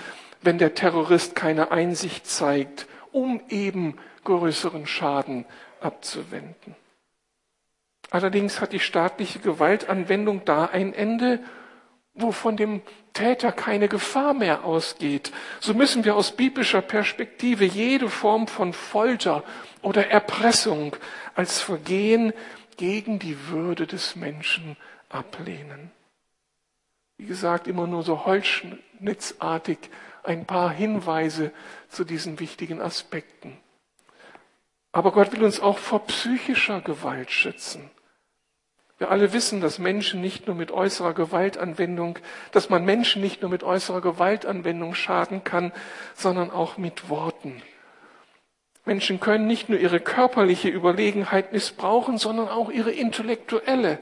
wenn 0.41 0.57
der 0.57 0.75
Terrorist 0.75 1.35
keine 1.35 1.71
Einsicht 1.71 2.27
zeigt, 2.27 2.87
um 3.11 3.41
eben 3.49 3.97
größeren 4.23 4.85
Schaden 4.85 5.45
abzuwenden. 5.81 6.75
Allerdings 8.09 8.61
hat 8.61 8.71
die 8.71 8.79
staatliche 8.79 9.39
Gewaltanwendung 9.39 10.45
da 10.45 10.65
ein 10.65 10.93
Ende, 10.93 11.39
wo 12.17 12.31
von 12.31 12.57
dem 12.57 12.81
Täter 13.13 13.51
keine 13.51 13.87
Gefahr 13.87 14.33
mehr 14.33 14.65
ausgeht. 14.65 15.31
So 15.59 15.73
müssen 15.73 16.03
wir 16.03 16.15
aus 16.15 16.31
biblischer 16.31 16.81
Perspektive 16.81 17.65
jede 17.65 18.09
Form 18.09 18.47
von 18.47 18.73
Folter 18.73 19.43
oder 19.81 20.09
Erpressung 20.09 20.95
als 21.35 21.61
Vergehen 21.61 22.33
gegen 22.75 23.19
die 23.19 23.47
Würde 23.47 23.87
des 23.87 24.15
Menschen 24.15 24.77
ablehnen. 25.09 25.91
Wie 27.17 27.25
gesagt, 27.25 27.67
immer 27.67 27.87
nur 27.87 28.03
so 28.03 28.25
holzschnittartig 28.25 29.77
ein 30.23 30.45
paar 30.45 30.69
Hinweise 30.69 31.51
zu 31.89 32.03
diesen 32.03 32.39
wichtigen 32.39 32.81
Aspekten. 32.81 33.57
Aber 34.91 35.11
Gott 35.11 35.31
will 35.31 35.43
uns 35.43 35.59
auch 35.59 35.77
vor 35.77 36.05
psychischer 36.07 36.81
Gewalt 36.81 37.31
schützen. 37.31 37.89
Wir 38.97 39.11
alle 39.11 39.31
wissen, 39.31 39.61
dass 39.61 39.77
Menschen 39.77 40.21
nicht 40.21 40.47
nur 40.47 40.55
mit 40.55 40.71
äußerer 40.71 41.13
Gewaltanwendung, 41.13 42.17
dass 42.51 42.69
man 42.69 42.83
Menschen 42.83 43.21
nicht 43.21 43.41
nur 43.41 43.51
mit 43.51 43.63
äußerer 43.63 44.01
Gewaltanwendung 44.01 44.95
schaden 44.95 45.43
kann, 45.43 45.71
sondern 46.15 46.49
auch 46.49 46.77
mit 46.77 47.07
Worten. 47.07 47.61
Menschen 48.85 49.19
können 49.19 49.45
nicht 49.45 49.69
nur 49.69 49.77
ihre 49.77 49.99
körperliche 49.99 50.69
Überlegenheit 50.69 51.53
missbrauchen, 51.53 52.17
sondern 52.17 52.47
auch 52.47 52.71
ihre 52.71 52.91
intellektuelle. 52.91 53.99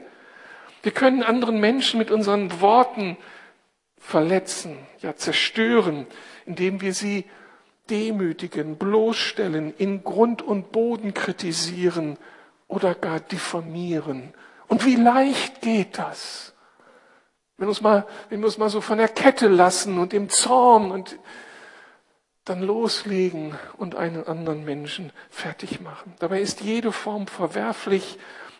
Wir 0.82 0.92
können 0.92 1.22
anderen 1.22 1.60
Menschen 1.60 1.98
mit 1.98 2.10
unseren 2.10 2.60
Worten 2.62 3.18
verletzen, 3.98 4.78
ja 5.02 5.14
zerstören, 5.16 6.06
indem 6.46 6.80
wir 6.80 6.94
sie 6.94 7.26
demütigen, 7.90 8.76
bloßstellen, 8.76 9.74
in 9.76 10.04
Grund 10.04 10.40
und 10.40 10.72
Boden 10.72 11.12
kritisieren 11.12 12.16
oder 12.66 12.94
gar 12.94 13.20
diffamieren 13.20 14.32
und 14.68 14.84
wie 14.84 14.96
leicht 14.96 15.60
geht 15.60 15.98
das? 15.98 16.54
Wenn 17.56 17.66
wir 17.66 17.70
uns 17.70 17.80
mal, 17.80 18.06
wenn 18.28 18.40
wir 18.40 18.46
uns 18.46 18.58
mal 18.58 18.68
so 18.68 18.80
von 18.80 18.98
der 18.98 19.08
Kette 19.08 19.48
lassen 19.48 19.98
und 19.98 20.12
im 20.12 20.28
Zorn 20.28 20.90
und 20.90 21.18
dann 22.44 22.62
loslegen 22.62 23.56
und 23.76 23.96
einen 23.96 24.24
anderen 24.24 24.64
Menschen 24.64 25.12
fertig 25.30 25.80
machen. 25.80 26.14
Dabei 26.20 26.40
ist 26.40 26.60
jede 26.60 26.92
Form 26.92 27.26
verwerflich, 27.26 28.18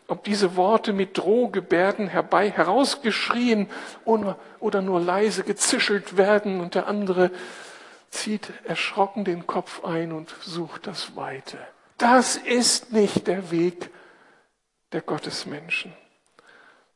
ob 0.08 0.24
diese 0.24 0.56
Worte 0.56 0.92
mit 0.92 1.18
Drohgebärden 1.18 2.08
herbei 2.08 2.50
herausgeschrien 2.50 3.68
oder 4.04 4.82
nur 4.82 5.00
leise 5.00 5.44
gezischelt 5.44 6.16
werden 6.16 6.60
und 6.60 6.74
der 6.74 6.86
andere 6.86 7.30
zieht 8.10 8.52
erschrocken 8.64 9.24
den 9.24 9.46
Kopf 9.46 9.84
ein 9.84 10.12
und 10.12 10.34
sucht 10.40 10.86
das 10.86 11.16
Weite. 11.16 11.58
Das 11.98 12.36
ist 12.36 12.92
nicht 12.92 13.26
der 13.26 13.50
Weg 13.50 13.90
der 14.92 15.00
Gottesmenschen. 15.00 15.92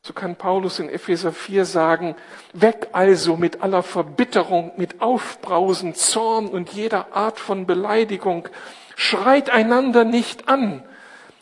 So 0.03 0.13
kann 0.13 0.35
Paulus 0.35 0.79
in 0.79 0.89
Epheser 0.89 1.31
4 1.31 1.63
sagen, 1.65 2.15
weg 2.53 2.89
also 2.91 3.37
mit 3.37 3.61
aller 3.61 3.83
Verbitterung, 3.83 4.71
mit 4.75 4.99
Aufbrausen, 4.99 5.93
Zorn 5.93 6.47
und 6.47 6.71
jeder 6.71 7.15
Art 7.15 7.39
von 7.39 7.67
Beleidigung. 7.67 8.49
Schreit 8.95 9.51
einander 9.51 10.03
nicht 10.03 10.47
an. 10.47 10.83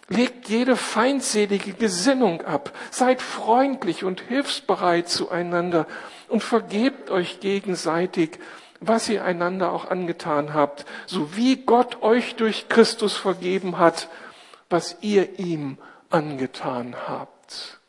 Legt 0.10 0.50
jede 0.50 0.76
feindselige 0.76 1.72
Gesinnung 1.72 2.42
ab. 2.42 2.74
Seid 2.92 3.22
freundlich 3.22 4.04
und 4.04 4.22
hilfsbereit 4.22 5.08
zueinander 5.08 5.88
und 6.28 6.44
vergebt 6.44 7.12
euch 7.12 7.40
gegenseitig, 7.40 8.40
was 8.82 9.08
ihr 9.08 9.24
einander 9.24 9.72
auch 9.72 9.90
angetan 9.90 10.54
habt, 10.54 10.86
so 11.06 11.36
wie 11.38 11.58
Gott 11.58 12.02
euch 12.02 12.36
durch 12.36 12.68
Christus 12.68 13.16
vergeben 13.16 13.78
hat, 13.78 14.10
was 14.70 14.98
ihr 15.02 15.40
ihm 15.40 15.78
angetan 16.10 16.96
habt. 17.08 17.80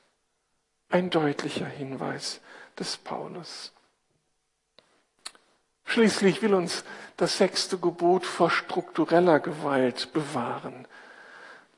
Ein 0.88 1.11
deutlicher 1.11 1.66
Hinweis 1.66 2.40
des 2.78 2.96
Paulus. 2.96 3.72
Schließlich 5.85 6.42
will 6.42 6.54
uns 6.54 6.85
das 7.16 7.38
sechste 7.38 7.78
Gebot 7.78 8.24
vor 8.24 8.50
struktureller 8.50 9.40
Gewalt 9.40 10.12
bewahren. 10.12 10.87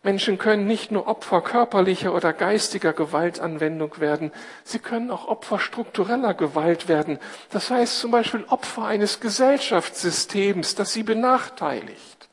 Menschen 0.02 0.37
können 0.37 0.66
nicht 0.66 0.90
nur 0.90 1.07
Opfer 1.07 1.42
körperlicher 1.42 2.12
oder 2.12 2.33
geistiger 2.33 2.92
Gewaltanwendung 2.92 4.00
werden, 4.00 4.33
sie 4.64 4.81
können 4.81 5.12
auch 5.12 5.28
Opfer 5.28 5.61
struktureller 5.61 6.35
Gewalt 6.35 6.88
werden. 6.88 7.18
Das 7.50 7.70
heißt 7.70 8.00
zum 8.00 8.11
Beispiel 8.11 8.44
Opfer 8.48 8.85
eines 8.85 9.20
Gesellschaftssystems, 9.20 10.74
das 10.74 10.92
sie 10.92 11.05
benachteiligt. 11.05 12.28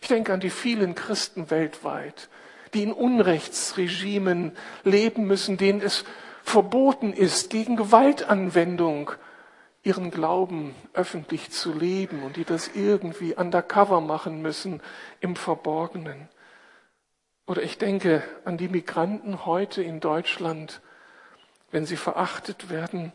Ich 0.00 0.08
denke 0.08 0.32
an 0.32 0.40
die 0.40 0.50
vielen 0.50 0.94
Christen 0.94 1.50
weltweit, 1.50 2.28
die 2.74 2.82
in 2.82 2.92
Unrechtsregimen 2.92 4.52
leben 4.82 5.26
müssen, 5.26 5.56
denen 5.56 5.80
es 5.80 6.04
verboten 6.42 7.12
ist, 7.12 7.50
gegen 7.50 7.76
Gewaltanwendung 7.76 9.12
ihren 9.82 10.10
Glauben 10.10 10.74
öffentlich 10.92 11.50
zu 11.50 11.72
leben 11.72 12.22
und 12.22 12.36
die 12.36 12.44
das 12.44 12.70
irgendwie 12.74 13.34
undercover 13.34 14.00
machen 14.00 14.42
müssen 14.42 14.82
im 15.20 15.36
Verborgenen. 15.36 16.28
Oder 17.46 17.62
ich 17.62 17.76
denke 17.76 18.22
an 18.44 18.56
die 18.56 18.68
Migranten 18.68 19.44
heute 19.44 19.82
in 19.82 20.00
Deutschland, 20.00 20.80
wenn 21.70 21.84
sie 21.84 21.96
verachtet 21.96 22.70
werden, 22.70 23.12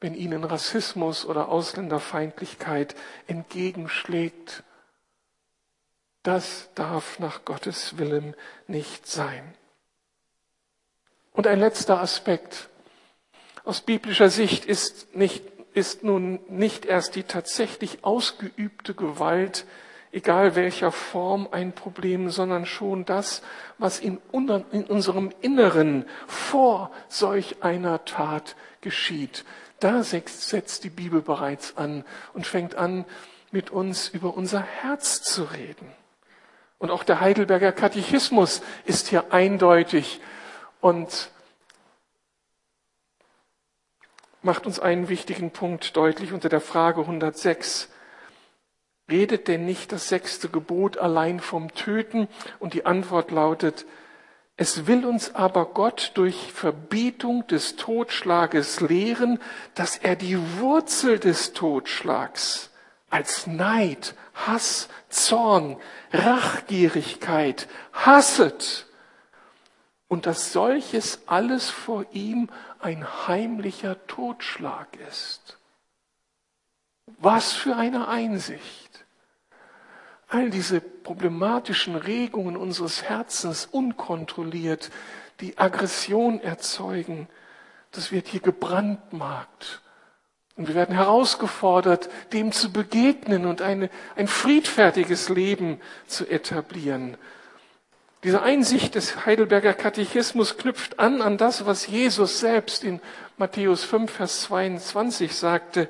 wenn 0.00 0.14
ihnen 0.14 0.42
Rassismus 0.42 1.24
oder 1.24 1.48
Ausländerfeindlichkeit 1.48 2.96
entgegenschlägt 3.28 4.64
das 6.22 6.68
darf 6.74 7.18
nach 7.18 7.44
Gottes 7.44 7.98
Willen 7.98 8.34
nicht 8.66 9.06
sein. 9.06 9.54
Und 11.32 11.46
ein 11.46 11.58
letzter 11.58 12.00
Aspekt. 12.00 12.68
Aus 13.64 13.80
biblischer 13.80 14.28
Sicht 14.28 14.64
ist, 14.64 15.14
nicht, 15.14 15.44
ist 15.72 16.04
nun 16.04 16.40
nicht 16.48 16.84
erst 16.84 17.14
die 17.14 17.22
tatsächlich 17.22 18.04
ausgeübte 18.04 18.94
Gewalt, 18.94 19.66
egal 20.12 20.54
welcher 20.54 20.92
Form, 20.92 21.48
ein 21.50 21.72
Problem, 21.72 22.30
sondern 22.30 22.66
schon 22.66 23.04
das, 23.04 23.42
was 23.78 23.98
in, 23.98 24.18
in 24.32 24.84
unserem 24.84 25.32
Inneren 25.40 26.04
vor 26.26 26.90
solch 27.08 27.62
einer 27.62 28.04
Tat 28.04 28.54
geschieht. 28.80 29.44
Da 29.80 30.02
setzt 30.04 30.84
die 30.84 30.90
Bibel 30.90 31.22
bereits 31.22 31.76
an 31.76 32.04
und 32.34 32.46
fängt 32.46 32.74
an, 32.74 33.04
mit 33.50 33.70
uns 33.70 34.08
über 34.08 34.36
unser 34.36 34.60
Herz 34.60 35.22
zu 35.22 35.44
reden. 35.44 36.01
Und 36.82 36.90
auch 36.90 37.04
der 37.04 37.20
Heidelberger 37.20 37.70
Katechismus 37.70 38.60
ist 38.86 39.06
hier 39.06 39.32
eindeutig 39.32 40.20
und 40.80 41.30
macht 44.42 44.66
uns 44.66 44.80
einen 44.80 45.08
wichtigen 45.08 45.52
Punkt 45.52 45.96
deutlich 45.96 46.32
unter 46.32 46.48
der 46.48 46.60
Frage 46.60 47.02
106. 47.02 47.88
Redet 49.08 49.46
denn 49.46 49.64
nicht 49.64 49.92
das 49.92 50.08
sechste 50.08 50.48
Gebot 50.48 50.98
allein 50.98 51.38
vom 51.38 51.72
Töten? 51.72 52.26
Und 52.58 52.74
die 52.74 52.84
Antwort 52.84 53.30
lautet, 53.30 53.86
es 54.56 54.88
will 54.88 55.06
uns 55.06 55.36
aber 55.36 55.66
Gott 55.66 56.10
durch 56.14 56.52
Verbietung 56.52 57.46
des 57.46 57.76
Totschlages 57.76 58.80
lehren, 58.80 59.38
dass 59.76 59.98
er 59.98 60.16
die 60.16 60.36
Wurzel 60.58 61.20
des 61.20 61.52
Totschlags 61.52 62.71
als 63.12 63.46
Neid, 63.46 64.14
Hass, 64.34 64.88
Zorn, 65.10 65.76
Rachgierigkeit 66.12 67.68
hasset 67.92 68.86
und 70.08 70.26
dass 70.26 70.52
solches 70.52 71.20
alles 71.26 71.70
vor 71.70 72.06
ihm 72.12 72.48
ein 72.80 73.06
heimlicher 73.28 74.06
Totschlag 74.06 74.88
ist. 75.08 75.58
Was 77.18 77.52
für 77.52 77.76
eine 77.76 78.08
Einsicht. 78.08 78.92
all 80.32 80.48
diese 80.48 80.80
problematischen 80.80 81.94
Regungen 81.94 82.56
unseres 82.56 83.02
Herzens 83.02 83.66
unkontrolliert, 83.66 84.90
die 85.40 85.58
Aggression 85.58 86.40
erzeugen, 86.40 87.28
das 87.90 88.12
wird 88.12 88.28
hier 88.28 88.40
gebrandmarkt. 88.40 89.82
Und 90.56 90.68
wir 90.68 90.74
werden 90.74 90.94
herausgefordert, 90.94 92.10
dem 92.32 92.52
zu 92.52 92.72
begegnen 92.72 93.46
und 93.46 93.62
eine, 93.62 93.88
ein 94.16 94.28
friedfertiges 94.28 95.28
Leben 95.28 95.80
zu 96.06 96.26
etablieren. 96.26 97.16
Diese 98.22 98.42
Einsicht 98.42 98.94
des 98.94 99.26
Heidelberger 99.26 99.74
Katechismus 99.74 100.56
knüpft 100.56 101.00
an 101.00 101.22
an 101.22 101.38
das, 101.38 101.66
was 101.66 101.86
Jesus 101.88 102.38
selbst 102.38 102.84
in 102.84 103.00
Matthäus 103.36 103.82
5, 103.82 104.12
Vers 104.12 104.42
22 104.42 105.34
sagte. 105.34 105.88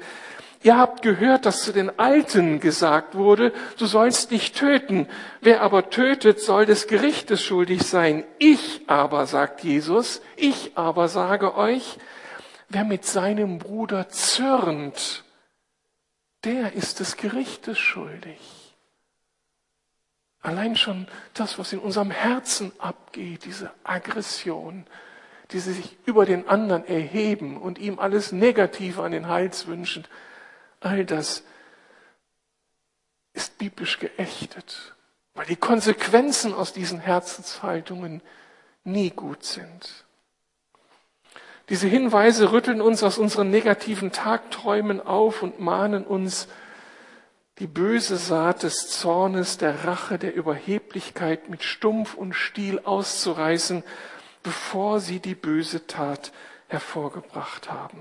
Ihr 0.62 0.78
habt 0.78 1.02
gehört, 1.02 1.44
dass 1.44 1.64
zu 1.64 1.72
den 1.72 1.98
Alten 1.98 2.60
gesagt 2.60 3.16
wurde, 3.16 3.52
du 3.78 3.86
sollst 3.86 4.30
nicht 4.30 4.56
töten. 4.56 5.08
Wer 5.40 5.60
aber 5.60 5.90
tötet, 5.90 6.40
soll 6.40 6.66
des 6.66 6.86
Gerichtes 6.86 7.42
schuldig 7.42 7.82
sein. 7.82 8.24
Ich 8.38 8.82
aber, 8.86 9.26
sagt 9.26 9.64
Jesus, 9.64 10.22
ich 10.36 10.72
aber 10.76 11.08
sage 11.08 11.56
euch, 11.56 11.98
wer 12.72 12.84
mit 12.84 13.04
seinem 13.04 13.58
Bruder 13.58 14.08
zürnt, 14.08 15.24
der 16.44 16.72
ist 16.72 17.00
des 17.00 17.16
Gerichtes 17.16 17.78
schuldig. 17.78 18.38
Allein 20.40 20.76
schon 20.76 21.06
das, 21.34 21.58
was 21.58 21.72
in 21.72 21.78
unserem 21.78 22.10
Herzen 22.10 22.72
abgeht, 22.78 23.44
diese 23.44 23.70
Aggression, 23.84 24.86
die 25.52 25.60
sich 25.60 25.96
über 26.04 26.26
den 26.26 26.48
anderen 26.48 26.84
erheben 26.84 27.60
und 27.60 27.78
ihm 27.78 27.98
alles 27.98 28.32
Negative 28.32 29.02
an 29.02 29.12
den 29.12 29.28
Hals 29.28 29.66
wünschen, 29.66 30.04
All 30.82 31.04
das 31.04 31.44
ist 33.34 33.56
biblisch 33.56 33.98
geächtet, 34.00 34.96
weil 35.34 35.46
die 35.46 35.56
Konsequenzen 35.56 36.52
aus 36.52 36.72
diesen 36.72 36.98
Herzenshaltungen 36.98 38.20
nie 38.82 39.10
gut 39.10 39.44
sind. 39.44 40.04
Diese 41.72 41.88
Hinweise 41.88 42.52
rütteln 42.52 42.82
uns 42.82 43.02
aus 43.02 43.16
unseren 43.16 43.48
negativen 43.48 44.12
Tagträumen 44.12 45.00
auf 45.00 45.42
und 45.42 45.58
mahnen 45.58 46.04
uns, 46.04 46.46
die 47.60 47.66
böse 47.66 48.18
Saat 48.18 48.62
des 48.62 48.90
Zornes, 48.90 49.56
der 49.56 49.86
Rache, 49.86 50.18
der 50.18 50.34
Überheblichkeit 50.34 51.48
mit 51.48 51.62
Stumpf 51.62 52.12
und 52.12 52.34
Stiel 52.34 52.80
auszureißen, 52.84 53.84
bevor 54.42 55.00
sie 55.00 55.18
die 55.18 55.34
böse 55.34 55.86
Tat 55.86 56.32
hervorgebracht 56.68 57.70
haben. 57.70 57.96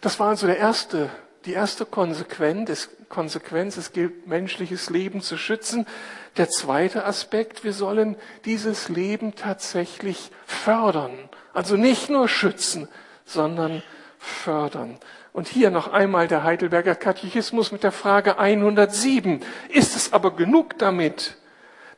Das 0.00 0.20
war 0.20 0.28
also 0.28 0.46
der 0.46 0.58
erste, 0.58 1.10
die 1.44 1.54
erste 1.54 1.84
Konsequenz. 1.86 2.88
Konsequenz, 3.08 3.76
es 3.78 3.92
gilt, 3.92 4.28
menschliches 4.28 4.90
Leben 4.90 5.22
zu 5.22 5.36
schützen. 5.36 5.88
Der 6.36 6.50
zweite 6.50 7.04
Aspekt, 7.04 7.64
wir 7.64 7.72
sollen 7.72 8.14
dieses 8.44 8.88
Leben 8.88 9.34
tatsächlich 9.34 10.30
fördern. 10.46 11.18
Also 11.52 11.76
nicht 11.76 12.10
nur 12.10 12.28
schützen, 12.28 12.88
sondern 13.24 13.82
fördern. 14.18 14.98
Und 15.32 15.48
hier 15.48 15.70
noch 15.70 15.88
einmal 15.92 16.28
der 16.28 16.42
Heidelberger 16.42 16.94
Katechismus 16.94 17.70
mit 17.72 17.82
der 17.82 17.92
Frage 17.92 18.38
107. 18.38 19.40
Ist 19.68 19.94
es 19.94 20.12
aber 20.12 20.34
genug 20.34 20.78
damit, 20.78 21.36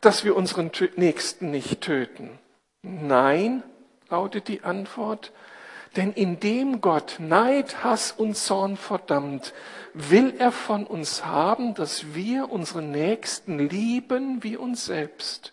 dass 0.00 0.24
wir 0.24 0.36
unseren 0.36 0.70
Nächsten 0.96 1.50
nicht 1.50 1.80
töten? 1.80 2.38
Nein, 2.82 3.62
lautet 4.08 4.48
die 4.48 4.62
Antwort. 4.62 5.32
Denn 5.96 6.12
indem 6.12 6.80
Gott 6.80 7.16
Neid, 7.18 7.82
Hass 7.82 8.12
und 8.12 8.36
Zorn 8.36 8.76
verdammt, 8.76 9.52
will 9.92 10.34
er 10.38 10.52
von 10.52 10.86
uns 10.86 11.24
haben, 11.24 11.74
dass 11.74 12.14
wir 12.14 12.50
unseren 12.50 12.92
Nächsten 12.92 13.58
lieben 13.58 14.42
wie 14.42 14.56
uns 14.56 14.84
selbst. 14.84 15.52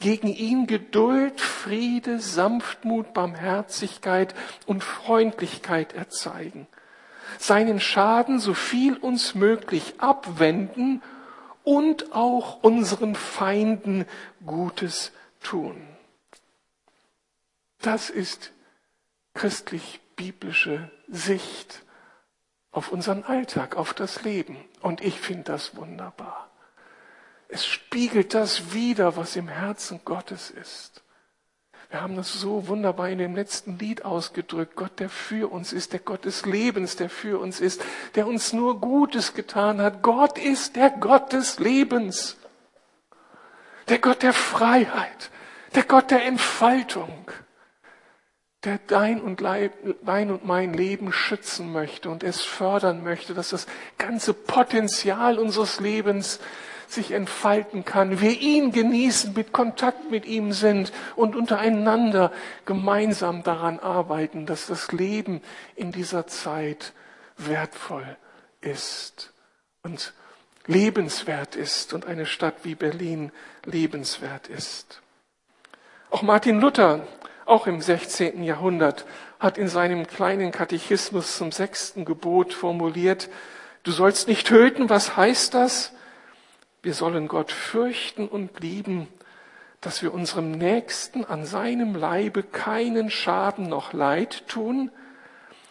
Gegen 0.00 0.28
ihn 0.28 0.66
Geduld, 0.66 1.40
Friede, 1.40 2.18
Sanftmut, 2.18 3.12
Barmherzigkeit 3.14 4.34
und 4.66 4.82
Freundlichkeit 4.82 5.92
erzeigen. 5.92 6.66
Seinen 7.38 7.80
Schaden 7.80 8.40
so 8.40 8.54
viel 8.54 8.96
uns 8.96 9.34
möglich 9.34 9.94
abwenden 9.98 11.02
und 11.64 12.12
auch 12.12 12.62
unseren 12.62 13.14
Feinden 13.14 14.06
Gutes 14.44 15.12
tun. 15.42 15.80
Das 17.80 18.10
ist 18.10 18.52
christlich-biblische 19.34 20.90
Sicht 21.08 21.82
auf 22.72 22.92
unseren 22.92 23.24
Alltag, 23.24 23.76
auf 23.76 23.94
das 23.94 24.22
Leben. 24.22 24.56
Und 24.80 25.02
ich 25.02 25.20
finde 25.20 25.44
das 25.44 25.76
wunderbar. 25.76 26.49
Es 27.52 27.66
spiegelt 27.66 28.34
das 28.34 28.72
wider, 28.72 29.16
was 29.16 29.36
im 29.36 29.48
Herzen 29.48 30.00
Gottes 30.04 30.50
ist. 30.50 31.02
Wir 31.90 32.00
haben 32.00 32.14
das 32.14 32.32
so 32.32 32.68
wunderbar 32.68 33.08
in 33.08 33.18
dem 33.18 33.34
letzten 33.34 33.76
Lied 33.76 34.04
ausgedrückt. 34.04 34.76
Gott, 34.76 35.00
der 35.00 35.08
für 35.08 35.50
uns 35.50 35.72
ist, 35.72 35.92
der 35.92 35.98
Gott 35.98 36.24
des 36.24 36.46
Lebens, 36.46 36.94
der 36.94 37.10
für 37.10 37.40
uns 37.40 37.60
ist, 37.60 37.82
der 38.14 38.28
uns 38.28 38.52
nur 38.52 38.80
Gutes 38.80 39.34
getan 39.34 39.80
hat. 39.80 40.00
Gott 40.00 40.38
ist 40.38 40.76
der 40.76 40.90
Gott 40.90 41.32
des 41.32 41.58
Lebens, 41.58 42.36
der 43.88 43.98
Gott 43.98 44.22
der 44.22 44.32
Freiheit, 44.32 45.30
der 45.74 45.82
Gott 45.82 46.12
der 46.12 46.24
Entfaltung 46.24 47.32
der 48.64 48.78
dein 48.86 49.22
und, 49.22 49.42
dein 49.42 50.30
und 50.30 50.44
mein 50.44 50.74
Leben 50.74 51.12
schützen 51.12 51.72
möchte 51.72 52.10
und 52.10 52.22
es 52.22 52.42
fördern 52.42 53.02
möchte, 53.02 53.32
dass 53.32 53.50
das 53.50 53.66
ganze 53.96 54.34
Potenzial 54.34 55.38
unseres 55.38 55.80
Lebens 55.80 56.40
sich 56.92 57.12
entfalten 57.12 57.84
kann, 57.84 58.20
wir 58.20 58.40
ihn 58.40 58.72
genießen, 58.72 59.32
mit 59.34 59.52
Kontakt 59.52 60.10
mit 60.10 60.26
ihm 60.26 60.52
sind 60.52 60.92
und 61.16 61.36
untereinander 61.36 62.32
gemeinsam 62.66 63.42
daran 63.42 63.78
arbeiten, 63.78 64.46
dass 64.46 64.66
das 64.66 64.92
Leben 64.92 65.40
in 65.76 65.92
dieser 65.92 66.26
Zeit 66.26 66.92
wertvoll 67.36 68.16
ist 68.60 69.32
und 69.82 70.12
lebenswert 70.66 71.56
ist 71.56 71.92
und 71.92 72.06
eine 72.06 72.26
Stadt 72.26 72.56
wie 72.64 72.74
Berlin 72.74 73.32
lebenswert 73.64 74.48
ist. 74.48 75.00
Auch 76.10 76.22
Martin 76.22 76.60
Luther 76.60 77.06
auch 77.50 77.66
im 77.66 77.82
16. 77.82 78.44
Jahrhundert, 78.44 79.04
hat 79.40 79.58
in 79.58 79.68
seinem 79.68 80.06
kleinen 80.06 80.52
Katechismus 80.52 81.36
zum 81.36 81.50
sechsten 81.50 82.04
Gebot 82.04 82.54
formuliert, 82.54 83.28
du 83.82 83.90
sollst 83.90 84.28
nicht 84.28 84.46
töten, 84.46 84.88
was 84.88 85.16
heißt 85.16 85.54
das? 85.54 85.92
Wir 86.82 86.94
sollen 86.94 87.28
Gott 87.28 87.52
fürchten 87.52 88.26
und 88.28 88.60
lieben, 88.60 89.08
dass 89.80 90.02
wir 90.02 90.12
unserem 90.12 90.52
Nächsten 90.52 91.24
an 91.24 91.44
seinem 91.44 91.94
Leibe 91.94 92.42
keinen 92.42 93.10
Schaden 93.10 93.68
noch 93.68 93.92
Leid 93.92 94.46
tun, 94.48 94.90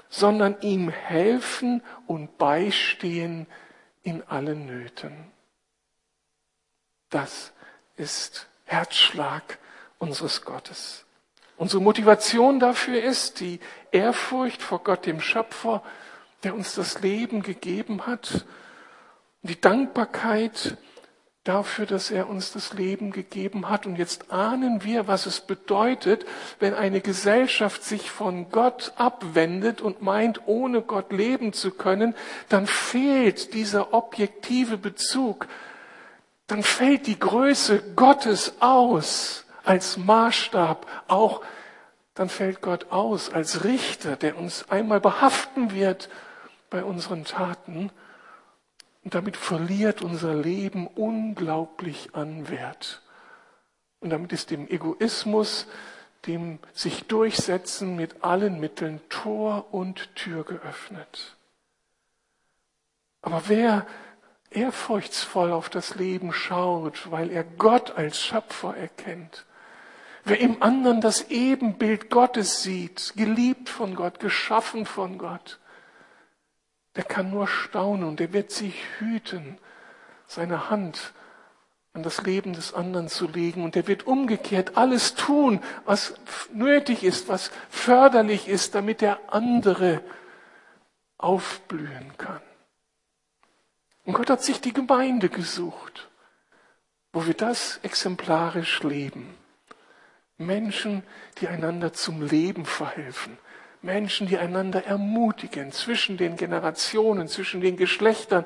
sondern 0.10 0.60
ihm 0.62 0.90
helfen 0.90 1.84
und 2.08 2.38
beistehen 2.38 3.48
in 4.04 4.24
allen 4.28 4.66
Nöten. 4.66 5.32
Das 7.10 7.54
ist 7.96 8.48
Herzschlag 8.66 9.60
unseres 10.00 10.44
Gottes. 10.44 11.06
Unsere 11.58 11.82
Motivation 11.82 12.60
dafür 12.60 13.04
ist 13.04 13.40
die 13.42 13.60
Ehrfurcht 13.92 14.62
vor 14.62 14.84
Gott, 14.84 15.06
dem 15.06 15.20
Schöpfer, 15.20 15.84
der 16.44 16.56
uns 16.56 16.74
das 16.74 17.02
Leben 17.02 17.42
gegeben 17.42 18.08
hat, 18.08 18.46
die 19.42 19.60
Dankbarkeit 19.60 20.78
dafür, 21.44 21.86
dass 21.86 22.12
er 22.12 22.30
uns 22.30 22.52
das 22.52 22.74
Leben 22.74 23.12
gegeben 23.12 23.70
hat. 23.70 23.86
Und 23.86 23.96
jetzt 23.96 24.32
ahnen 24.32 24.84
wir, 24.84 25.08
was 25.08 25.26
es 25.26 25.42
bedeutet, 25.42 26.26
wenn 26.60 26.74
eine 26.74 27.02
Gesellschaft 27.02 27.84
sich 27.84 28.12
von 28.12 28.50
Gott 28.52 28.94
abwendet 28.98 29.82
und 29.82 30.02
meint, 30.02 30.42
ohne 30.48 30.82
Gott 30.82 31.12
leben 31.12 31.54
zu 31.54 31.72
können, 31.72 32.16
dann 32.50 32.68
fehlt 32.68 33.54
dieser 33.54 33.94
objektive 33.94 34.78
Bezug, 34.78 35.48
dann 36.48 36.64
fällt 36.64 37.08
die 37.08 37.20
Größe 37.20 37.94
Gottes 37.96 38.54
aus 38.60 39.46
als 39.64 39.98
Maßstab, 39.98 40.86
auch 41.08 41.42
dann 42.16 42.28
fällt 42.28 42.62
Gott 42.62 42.92
aus 42.92 43.32
als 43.32 43.64
Richter, 43.64 44.18
der 44.18 44.38
uns 44.38 44.70
einmal 44.70 45.00
behaften 45.00 45.72
wird 45.72 46.10
bei 46.70 46.84
unseren 46.84 47.24
Taten. 47.24 47.92
Und 49.10 49.16
damit 49.16 49.38
verliert 49.38 50.04
unser 50.04 50.36
Leben 50.36 50.86
unglaublich 50.86 52.10
an 52.14 52.48
Wert. 52.48 53.02
Und 54.02 54.12
damit 54.12 54.32
ist 54.34 54.52
dem 54.52 54.68
Egoismus, 54.68 55.66
dem 56.28 56.60
sich 56.74 57.06
durchsetzen 57.06 57.96
mit 57.96 58.24
allen 58.24 58.60
Mitteln 58.60 59.02
Tor 59.10 59.74
und 59.74 60.16
Tür 60.16 60.44
geöffnet. 60.44 61.36
Aber 63.24 63.42
wer 63.48 63.88
ehrfurchtsvoll 64.52 65.54
auf 65.54 65.70
das 65.70 65.96
Leben 65.96 66.32
schaut, 66.32 67.10
weil 67.10 67.32
er 67.32 67.44
Gott 67.44 67.98
als 67.98 68.22
Schöpfer 68.22 68.78
erkennt, 68.78 69.48
Wer 70.24 70.40
im 70.40 70.62
anderen 70.62 71.02
das 71.02 71.32
Ebenbild 71.32 72.12
Gottes 72.12 72.62
sieht, 72.62 73.14
geliebt 73.16 73.70
von 73.70 73.96
Gott, 73.96 74.20
geschaffen 74.20 74.86
von 74.86 75.18
Gott, 75.18 75.59
der 77.00 77.06
kann 77.06 77.30
nur 77.30 77.48
staunen 77.48 78.06
und 78.06 78.20
der 78.20 78.34
wird 78.34 78.52
sich 78.52 78.76
hüten, 78.98 79.58
seine 80.28 80.70
Hand 80.70 81.14
an 81.94 82.04
das 82.04 82.24
Leben 82.24 82.52
des 82.52 82.74
anderen 82.74 83.08
zu 83.08 83.26
legen. 83.26 83.64
Und 83.64 83.78
er 83.78 83.88
wird 83.88 84.06
umgekehrt 84.06 84.76
alles 84.76 85.16
tun, 85.16 85.64
was 85.86 86.16
nötig 86.52 87.06
ist, 87.06 87.30
was 87.30 87.52
förderlich 87.70 88.50
ist, 88.50 88.76
damit 88.76 89.00
der 89.00 89.18
andere 89.34 90.02
aufblühen 91.18 92.18
kann. 92.18 92.42
Und 94.04 94.12
Gott 94.12 94.30
hat 94.30 94.44
sich 94.44 94.60
die 94.60 94.74
Gemeinde 94.74 95.30
gesucht, 95.30 96.10
wo 97.14 97.26
wir 97.26 97.34
das 97.34 97.80
exemplarisch 97.82 98.84
leben. 98.84 99.38
Menschen, 100.36 101.04
die 101.38 101.48
einander 101.48 101.94
zum 101.94 102.22
Leben 102.28 102.66
verhelfen. 102.66 103.38
Menschen, 103.82 104.28
die 104.28 104.38
einander 104.38 104.86
ermutigen 104.86 105.72
zwischen 105.72 106.18
den 106.18 106.36
Generationen, 106.36 107.28
zwischen 107.28 107.62
den 107.62 107.78
Geschlechtern. 107.78 108.46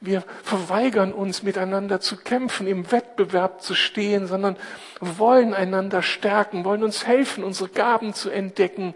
Wir 0.00 0.24
verweigern 0.42 1.12
uns, 1.12 1.42
miteinander 1.42 2.00
zu 2.00 2.16
kämpfen, 2.16 2.66
im 2.66 2.90
Wettbewerb 2.90 3.62
zu 3.62 3.74
stehen, 3.74 4.26
sondern 4.26 4.56
wollen 5.00 5.54
einander 5.54 6.02
stärken, 6.02 6.64
wollen 6.64 6.82
uns 6.82 7.06
helfen, 7.06 7.44
unsere 7.44 7.70
Gaben 7.70 8.14
zu 8.14 8.30
entdecken, 8.30 8.94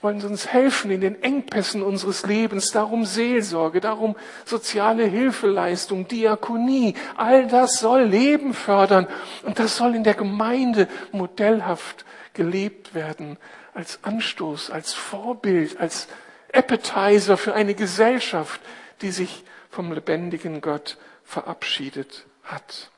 wollen 0.00 0.20
uns 0.22 0.48
helfen 0.48 0.90
in 0.90 1.00
den 1.02 1.22
Engpässen 1.22 1.82
unseres 1.82 2.26
Lebens, 2.26 2.72
darum 2.72 3.04
Seelsorge, 3.04 3.80
darum 3.80 4.16
soziale 4.44 5.04
Hilfeleistung, 5.04 6.08
Diakonie. 6.08 6.94
All 7.16 7.46
das 7.46 7.78
soll 7.78 8.02
Leben 8.02 8.54
fördern 8.54 9.06
und 9.44 9.58
das 9.58 9.76
soll 9.76 9.94
in 9.94 10.04
der 10.04 10.14
Gemeinde 10.14 10.88
modellhaft 11.12 12.04
gelebt 12.32 12.94
werden, 12.94 13.36
als 13.74 14.00
Anstoß, 14.02 14.70
als 14.70 14.92
Vorbild, 14.92 15.78
als 15.78 16.08
Appetizer 16.52 17.36
für 17.36 17.54
eine 17.54 17.74
Gesellschaft, 17.74 18.60
die 19.00 19.10
sich 19.10 19.44
vom 19.70 19.92
lebendigen 19.92 20.60
Gott 20.60 20.98
verabschiedet 21.24 22.26
hat. 22.44 22.90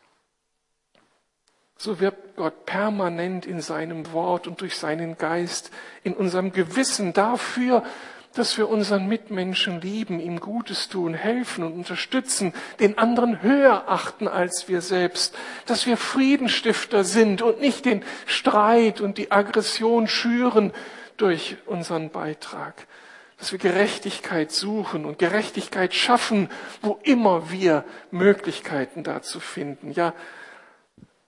So 1.76 2.00
wirbt 2.00 2.36
Gott 2.36 2.66
permanent 2.66 3.46
in 3.46 3.60
seinem 3.60 4.12
Wort 4.12 4.46
und 4.46 4.60
durch 4.60 4.76
seinen 4.76 5.18
Geist 5.18 5.70
in 6.02 6.14
unserem 6.14 6.52
Gewissen 6.52 7.12
dafür, 7.12 7.84
dass 8.34 8.58
wir 8.58 8.68
unseren 8.68 9.06
Mitmenschen 9.06 9.80
lieben, 9.80 10.20
ihm 10.20 10.40
Gutes 10.40 10.88
tun, 10.88 11.14
helfen 11.14 11.64
und 11.64 11.72
unterstützen, 11.72 12.52
den 12.80 12.98
anderen 12.98 13.42
höher 13.42 13.84
achten 13.88 14.28
als 14.28 14.68
wir 14.68 14.80
selbst, 14.80 15.34
dass 15.66 15.86
wir 15.86 15.96
Friedenstifter 15.96 17.04
sind 17.04 17.42
und 17.42 17.60
nicht 17.60 17.84
den 17.84 18.04
Streit 18.26 19.00
und 19.00 19.18
die 19.18 19.30
Aggression 19.30 20.08
schüren 20.08 20.72
durch 21.16 21.56
unseren 21.66 22.10
Beitrag, 22.10 22.86
dass 23.38 23.52
wir 23.52 23.58
Gerechtigkeit 23.58 24.50
suchen 24.50 25.04
und 25.04 25.18
Gerechtigkeit 25.18 25.94
schaffen, 25.94 26.48
wo 26.82 26.98
immer 27.02 27.50
wir 27.50 27.84
Möglichkeiten 28.10 29.04
dazu 29.04 29.38
finden. 29.38 29.92
Ja, 29.92 30.12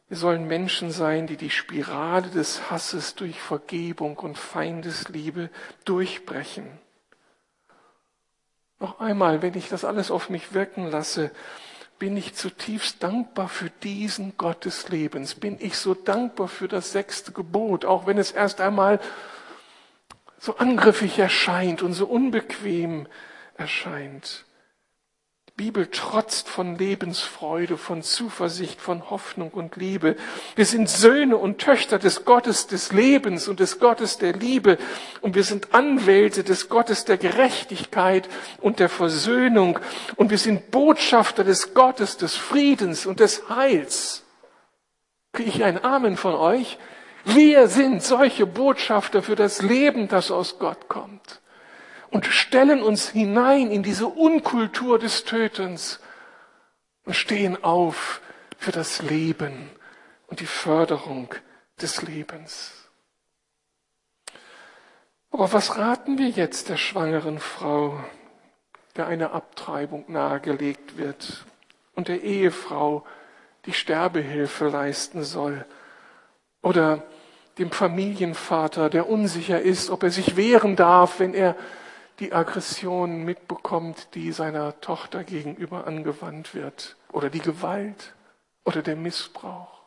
wir 0.09 0.17
sollen 0.17 0.47
Menschen 0.47 0.91
sein, 0.93 1.27
die 1.27 1.37
die 1.37 1.51
Spirale 1.51 2.29
des 2.29 2.71
Hasses 2.71 3.17
durch 3.17 3.41
Vergebung 3.41 4.17
und 4.19 4.39
Feindesliebe 4.39 5.51
durchbrechen. 5.85 6.67
Noch 8.79 9.01
einmal, 9.01 9.43
wenn 9.43 9.55
ich 9.55 9.69
das 9.69 9.85
alles 9.85 10.11
auf 10.11 10.29
mich 10.31 10.53
wirken 10.53 10.91
lasse, 10.91 11.31
bin 11.99 12.17
ich 12.17 12.35
zutiefst 12.35 13.03
dankbar 13.03 13.49
für 13.49 13.71
diesen 13.71 14.37
Gott 14.37 14.65
des 14.65 14.89
Lebens. 14.89 15.35
Bin 15.35 15.57
ich 15.61 15.79
so 15.79 15.95
dankbar 15.95 16.49
für 16.49 16.69
das 16.69 16.93
sechste 16.93 17.33
Gebot, 17.33 17.85
auch 17.85 18.07
wenn 18.07 18.19
es 18.19 18.33
erst 18.33 18.61
einmal 18.61 19.01
so 20.39 20.57
angriffig 20.57 21.19
erscheint 21.19 21.83
und 21.83 21.93
so 21.93 22.07
unbequem 22.07 23.07
erscheint. 23.57 24.46
Bibel 25.57 25.87
trotzt 25.87 26.51
von 26.51 26.77
Lebensfreude, 26.77 27.79
von 27.79 28.03
Zuversicht, 28.03 28.79
von 28.79 29.09
Hoffnung 29.09 29.53
und 29.53 29.77
Liebe. 29.77 30.17
Wir 30.55 30.67
sind 30.67 30.91
Söhne 30.91 31.39
und 31.39 31.57
Töchter 31.57 31.99
des 31.99 32.27
Gottes 32.27 32.67
des 32.67 32.93
Lebens 32.93 33.49
und 33.49 33.59
des 33.59 33.81
Gottes 33.81 34.19
der 34.19 34.35
Liebe 34.35 34.77
und 35.23 35.35
wir 35.35 35.45
sind 35.45 35.73
Anwälte 35.73 36.45
des 36.45 36.69
Gottes 36.69 37.07
der 37.07 37.17
Gerechtigkeit 37.17 38.29
und 38.61 38.81
der 38.81 38.91
Versöhnung 38.91 39.79
und 40.17 40.29
wir 40.29 40.37
sind 40.37 40.71
Botschafter 40.71 41.43
des 41.43 41.73
Gottes 41.73 42.19
des 42.19 42.37
Friedens 42.37 43.07
und 43.07 43.19
des 43.21 43.49
Heils. 43.49 44.25
Kriege 45.33 45.49
ich 45.49 45.65
ein 45.65 45.83
Amen 45.83 46.19
von 46.19 46.35
euch? 46.35 46.77
Wir 47.25 47.69
sind 47.69 48.03
solche 48.03 48.45
Botschafter 48.45 49.23
für 49.23 49.37
das 49.37 49.63
Leben, 49.63 50.09
das 50.09 50.31
aus 50.31 50.59
Gott 50.59 50.91
kommt 50.91 51.41
und 52.17 52.25
stellen 52.25 52.83
uns 52.83 53.11
hinein 53.11 53.71
in 53.71 53.83
diese 53.83 54.07
Unkultur 54.07 54.99
des 54.99 55.25
Tötens 55.25 56.01
und 57.05 57.13
stehen 57.13 57.63
auf 57.63 58.23
für 58.57 58.73
das 58.73 59.03
Leben 59.03 59.69
und 60.27 60.41
die 60.41 60.47
Förderung 60.47 61.35
des 61.79 62.01
Lebens. 62.01 62.89
Aber 65.31 65.53
was 65.53 65.77
raten 65.77 66.17
wir 66.17 66.31
jetzt 66.31 66.71
der 66.71 66.79
schwangeren 66.79 67.39
Frau, 67.39 68.03
der 68.97 69.09
eine 69.09 69.33
Abtreibung 69.33 70.07
nahegelegt 70.09 70.97
wird 70.97 71.45
und 71.97 72.09
der 72.09 72.23
Ehefrau, 72.23 73.05
die 73.67 73.75
Sterbehilfe 73.75 74.69
leisten 74.69 75.23
soll? 75.23 75.67
Oder 76.63 77.03
dem 77.59 77.71
Familienvater, 77.71 78.89
der 78.89 79.07
unsicher 79.07 79.61
ist, 79.61 79.91
ob 79.91 80.03
er 80.03 80.11
sich 80.11 80.37
wehren 80.37 80.77
darf, 80.77 81.21
wenn 81.21 81.35
er 81.35 81.57
die 82.19 82.33
Aggression 82.33 83.25
mitbekommt, 83.25 84.15
die 84.15 84.33
seiner 84.33 84.81
Tochter 84.81 85.25
gegenüber 85.25 85.87
angewandt 85.87 86.55
wird, 86.55 86.97
oder 87.13 87.31
die 87.31 87.41
Gewalt 87.41 88.15
oder 88.65 88.83
der 88.83 88.97
Missbrauch. 88.97 89.83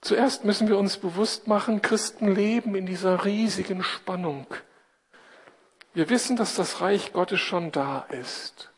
Zuerst 0.00 0.44
müssen 0.44 0.68
wir 0.68 0.78
uns 0.78 0.96
bewusst 0.96 1.46
machen, 1.46 1.80
Christen 1.80 2.34
leben 2.34 2.74
in 2.74 2.86
dieser 2.86 3.24
riesigen 3.24 3.84
Spannung. 3.84 4.46
Wir 5.94 6.08
wissen, 6.08 6.36
dass 6.36 6.56
das 6.56 6.80
Reich 6.80 7.12
Gottes 7.12 7.40
schon 7.40 7.70
da 7.70 8.00
ist. 8.10 8.70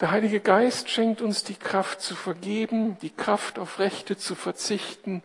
Der 0.00 0.10
Heilige 0.10 0.40
Geist 0.40 0.90
schenkt 0.90 1.20
uns 1.20 1.44
die 1.44 1.54
Kraft 1.54 2.00
zu 2.00 2.14
vergeben, 2.14 2.98
die 3.00 3.10
Kraft 3.10 3.58
auf 3.58 3.78
Rechte 3.78 4.16
zu 4.16 4.34
verzichten 4.34 5.22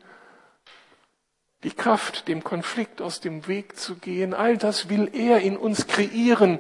die 1.66 1.72
Kraft, 1.72 2.28
dem 2.28 2.44
Konflikt 2.44 3.02
aus 3.02 3.22
dem 3.22 3.48
Weg 3.48 3.76
zu 3.76 3.96
gehen, 3.96 4.36
all 4.36 4.56
das 4.56 4.88
will 4.88 5.10
er 5.14 5.40
in 5.40 5.58
uns 5.58 5.88
kreieren, 5.88 6.60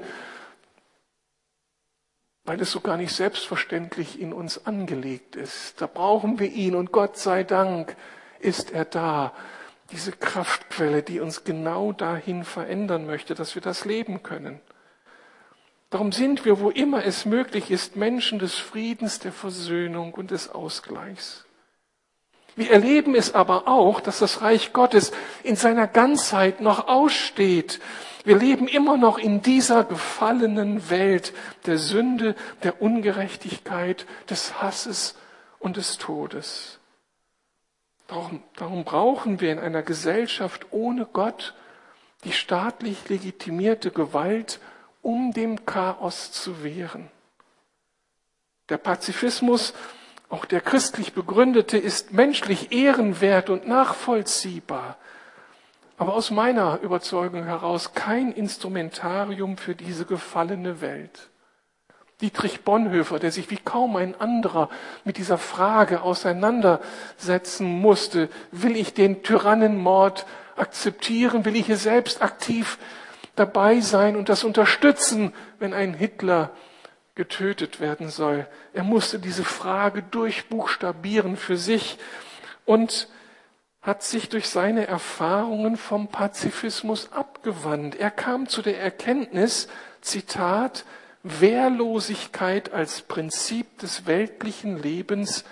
weil 2.43 2.59
es 2.59 2.71
so 2.71 2.79
gar 2.79 2.97
nicht 2.97 3.13
selbstverständlich 3.13 4.19
in 4.19 4.33
uns 4.33 4.65
angelegt 4.65 5.35
ist. 5.35 5.79
Da 5.79 5.85
brauchen 5.85 6.39
wir 6.39 6.51
ihn 6.51 6.73
und 6.73 6.91
Gott 6.91 7.17
sei 7.17 7.43
Dank 7.43 7.95
ist 8.39 8.71
er 8.71 8.85
da. 8.85 9.31
Diese 9.91 10.11
Kraftquelle, 10.11 11.03
die 11.03 11.19
uns 11.19 11.43
genau 11.43 11.91
dahin 11.91 12.43
verändern 12.43 13.05
möchte, 13.05 13.35
dass 13.35 13.53
wir 13.53 13.61
das 13.61 13.85
leben 13.85 14.23
können. 14.23 14.59
Darum 15.91 16.11
sind 16.11 16.45
wir, 16.45 16.59
wo 16.59 16.71
immer 16.71 17.05
es 17.05 17.25
möglich 17.25 17.69
ist, 17.69 17.95
Menschen 17.95 18.39
des 18.39 18.55
Friedens, 18.55 19.19
der 19.19 19.31
Versöhnung 19.31 20.15
und 20.15 20.31
des 20.31 20.49
Ausgleichs. 20.49 21.44
Wir 22.55 22.71
erleben 22.71 23.15
es 23.15 23.35
aber 23.35 23.67
auch, 23.67 23.99
dass 23.99 24.19
das 24.19 24.41
Reich 24.41 24.71
Gottes 24.71 25.11
in 25.43 25.55
seiner 25.55 25.87
Ganzheit 25.87 26.61
noch 26.61 26.87
aussteht. 26.87 27.81
Wir 28.23 28.37
leben 28.37 28.67
immer 28.67 28.97
noch 28.97 29.17
in 29.17 29.41
dieser 29.41 29.83
gefallenen 29.83 30.89
Welt 30.89 31.33
der 31.65 31.77
Sünde, 31.77 32.35
der 32.63 32.81
Ungerechtigkeit, 32.81 34.05
des 34.29 34.61
Hasses 34.61 35.15
und 35.59 35.77
des 35.77 35.97
Todes. 35.97 36.79
Darum, 38.07 38.43
darum 38.55 38.83
brauchen 38.83 39.41
wir 39.41 39.51
in 39.51 39.59
einer 39.59 39.83
Gesellschaft 39.83 40.67
ohne 40.71 41.05
Gott 41.05 41.53
die 42.23 42.31
staatlich 42.31 43.09
legitimierte 43.09 43.91
Gewalt, 43.91 44.59
um 45.01 45.31
dem 45.31 45.65
Chaos 45.65 46.31
zu 46.31 46.63
wehren. 46.63 47.11
Der 48.69 48.77
Pazifismus 48.77 49.73
auch 50.29 50.45
der 50.45 50.61
christlich 50.61 51.13
begründete 51.13 51.77
ist 51.77 52.13
menschlich 52.13 52.71
ehrenwert 52.71 53.49
und 53.49 53.67
nachvollziehbar, 53.67 54.97
aber 55.97 56.13
aus 56.13 56.31
meiner 56.31 56.79
Überzeugung 56.81 57.43
heraus 57.43 57.93
kein 57.93 58.31
Instrumentarium 58.31 59.57
für 59.57 59.75
diese 59.75 60.05
gefallene 60.05 60.81
Welt. 60.81 61.29
Dietrich 62.21 62.63
Bonhoeffer, 62.63 63.19
der 63.19 63.31
sich 63.31 63.49
wie 63.49 63.57
kaum 63.57 63.97
ein 63.97 64.19
anderer 64.19 64.69
mit 65.03 65.17
dieser 65.17 65.37
Frage 65.37 66.01
auseinandersetzen 66.01 67.65
musste, 67.65 68.29
will 68.51 68.77
ich 68.77 68.93
den 68.93 69.21
Tyrannenmord 69.21 70.25
akzeptieren, 70.55 71.43
will 71.43 71.57
ich 71.57 71.65
hier 71.65 71.77
selbst 71.77 72.21
aktiv 72.21 72.77
dabei 73.35 73.81
sein 73.81 74.15
und 74.15 74.29
das 74.29 74.45
unterstützen, 74.45 75.33
wenn 75.59 75.73
ein 75.73 75.93
Hitler 75.93 76.51
getötet 77.15 77.79
werden 77.79 78.09
soll. 78.09 78.45
Er 78.73 78.83
musste 78.83 79.19
diese 79.19 79.43
Frage 79.43 80.03
durchbuchstabieren 80.03 81.37
für 81.37 81.57
sich 81.57 81.97
und 82.65 83.07
hat 83.81 84.03
sich 84.03 84.29
durch 84.29 84.49
seine 84.49 84.87
Erfahrungen 84.87 85.77
vom 85.77 86.07
Pazifismus 86.07 87.11
abgewandt. 87.11 87.95
Er 87.95 88.11
kam 88.11 88.47
zu 88.47 88.61
der 88.61 88.79
Erkenntnis, 88.79 89.67
Zitat, 90.01 90.85
Wehrlosigkeit 91.23 92.73
als 92.73 93.01
Prinzip 93.01 93.79
des 93.79 94.05
weltlichen 94.05 94.81
Lebens 94.81 95.45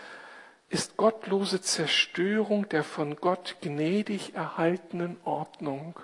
ist 0.70 0.98
gottlose 0.98 1.62
Zerstörung 1.62 2.68
der 2.70 2.84
von 2.84 3.16
Gott 3.16 3.58
gnädig 3.62 4.34
erhaltenen 4.34 5.18
Ordnung. 5.24 6.00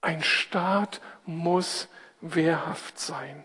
Ein 0.00 0.22
Staat 0.22 1.00
muss 1.26 1.88
wehrhaft 2.20 3.00
sein. 3.00 3.44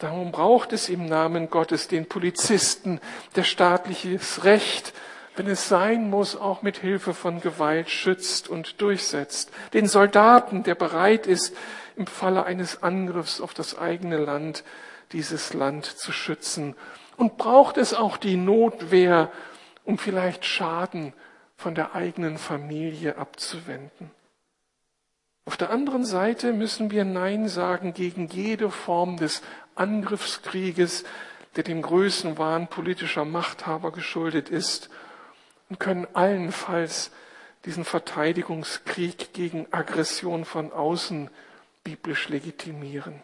Darum 0.00 0.32
braucht 0.32 0.72
es 0.72 0.88
im 0.88 1.04
Namen 1.04 1.50
Gottes 1.50 1.86
den 1.86 2.06
Polizisten, 2.06 3.00
der 3.36 3.44
staatliches 3.44 4.44
Recht, 4.44 4.94
wenn 5.36 5.46
es 5.46 5.68
sein 5.68 6.08
muss, 6.08 6.36
auch 6.36 6.62
mit 6.62 6.78
Hilfe 6.78 7.12
von 7.12 7.42
Gewalt 7.42 7.90
schützt 7.90 8.48
und 8.48 8.80
durchsetzt. 8.80 9.52
Den 9.74 9.86
Soldaten, 9.86 10.62
der 10.62 10.74
bereit 10.74 11.26
ist, 11.26 11.54
im 11.96 12.06
Falle 12.06 12.44
eines 12.44 12.82
Angriffs 12.82 13.42
auf 13.42 13.52
das 13.52 13.78
eigene 13.78 14.16
Land 14.16 14.64
dieses 15.12 15.52
Land 15.52 15.84
zu 15.84 16.12
schützen. 16.12 16.76
Und 17.18 17.36
braucht 17.36 17.76
es 17.76 17.92
auch 17.92 18.16
die 18.16 18.38
Notwehr, 18.38 19.30
um 19.84 19.98
vielleicht 19.98 20.46
Schaden 20.46 21.12
von 21.58 21.74
der 21.74 21.94
eigenen 21.94 22.38
Familie 22.38 23.18
abzuwenden. 23.18 24.10
Auf 25.50 25.56
der 25.56 25.70
anderen 25.70 26.04
Seite 26.04 26.52
müssen 26.52 26.90
wir 26.90 27.04
Nein 27.04 27.48
sagen 27.48 27.92
gegen 27.92 28.28
jede 28.28 28.70
Form 28.70 29.16
des 29.16 29.42
Angriffskrieges, 29.80 31.04
der 31.56 31.64
dem 31.64 31.82
Größenwahn 31.82 32.68
politischer 32.68 33.24
Machthaber 33.24 33.90
geschuldet 33.90 34.48
ist 34.50 34.90
und 35.68 35.80
können 35.80 36.06
allenfalls 36.12 37.10
diesen 37.64 37.84
Verteidigungskrieg 37.84 39.32
gegen 39.32 39.66
Aggression 39.70 40.44
von 40.44 40.72
außen 40.72 41.30
biblisch 41.82 42.28
legitimieren. 42.28 43.22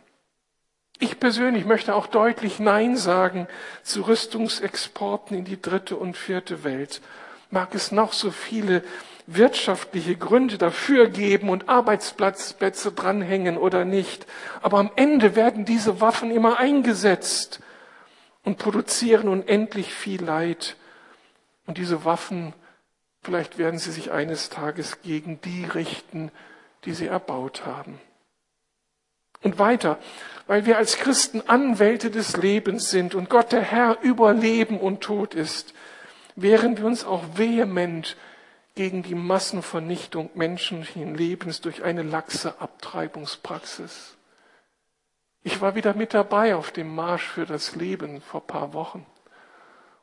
Ich 0.99 1.21
persönlich 1.21 1.67
möchte 1.67 1.95
auch 1.95 2.07
deutlich 2.07 2.59
Nein 2.59 2.97
sagen 2.97 3.49
zu 3.83 4.03
Rüstungsexporten 4.03 5.37
in 5.37 5.45
die 5.45 5.61
dritte 5.61 5.97
und 5.97 6.17
vierte 6.17 6.65
Welt. 6.65 7.03
Mag 7.51 7.75
es 7.75 7.93
noch 7.93 8.15
so 8.15 8.31
viele 8.31 8.83
wirtschaftliche 9.27 10.17
Gründe 10.17 10.57
dafür 10.57 11.09
geben 11.09 11.49
und 11.49 11.69
Arbeitsplätze 11.69 12.93
dranhängen 12.93 13.59
oder 13.59 13.85
nicht. 13.85 14.27
Aber 14.63 14.79
am 14.79 14.91
Ende 14.97 15.35
werden 15.35 15.65
diese 15.65 16.01
Waffen 16.01 16.31
immer 16.31 16.59
eingesetzt 16.59 17.61
und 18.45 18.59
produzieren 18.59 19.29
unendlich 19.29 19.93
viel 19.93 20.23
Leid. 20.23 20.77
Und 21.67 21.79
diese 21.79 22.05
Waffen, 22.05 22.55
vielleicht 23.23 23.59
werden 23.59 23.79
sie 23.79 23.91
sich 23.91 24.13
eines 24.13 24.49
Tages 24.49 25.03
gegen 25.03 25.41
die 25.41 25.65
richten, 25.65 26.31
die 26.85 26.93
sie 26.93 27.09
erbaut 27.09 27.67
haben. 27.67 28.01
Und 29.43 29.59
weiter, 29.59 29.99
weil 30.47 30.67
wir 30.67 30.79
als 30.79 30.97
Christen 30.99 31.43
Anwälte 31.47 32.11
des 32.11 32.37
Lebens 32.37 32.91
sind 32.91 33.15
und 33.17 33.29
Gott 33.29 33.51
der 33.51 33.63
Herr 33.63 33.99
über 34.01 34.33
Leben 34.33 34.79
und 34.79 35.01
Tod 35.01 35.35
ist, 35.35 35.75
wehren 36.37 36.79
wir 36.79 36.87
uns 36.87 37.05
auch 37.05 37.25
vehement 37.35 38.17
gegen 38.77 39.03
die 39.03 39.15
Massenvernichtung 39.15 40.31
menschlichen 40.35 41.15
Lebens 41.15 41.61
durch 41.63 41.83
eine 41.83 42.03
laxe 42.03 42.61
Abtreibungspraxis. 42.61 44.17
Ich 45.43 45.61
war 45.61 45.75
wieder 45.75 45.95
mit 45.95 46.13
dabei 46.13 46.55
auf 46.55 46.71
dem 46.71 46.95
Marsch 46.95 47.27
für 47.27 47.47
das 47.47 47.75
Leben 47.75 48.21
vor 48.21 48.47
paar 48.47 48.75
Wochen 48.75 49.07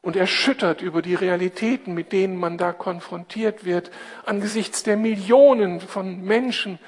und 0.01 0.15
erschüttert 0.15 0.81
über 0.81 1.01
die 1.01 1.15
Realitäten, 1.15 1.93
mit 1.93 2.11
denen 2.11 2.35
man 2.35 2.57
da 2.57 2.73
konfrontiert 2.73 3.63
wird, 3.63 3.91
angesichts 4.25 4.83
der 4.83 4.97
Millionen 4.97 5.79
von 5.79 6.21
Menschen 6.21 6.79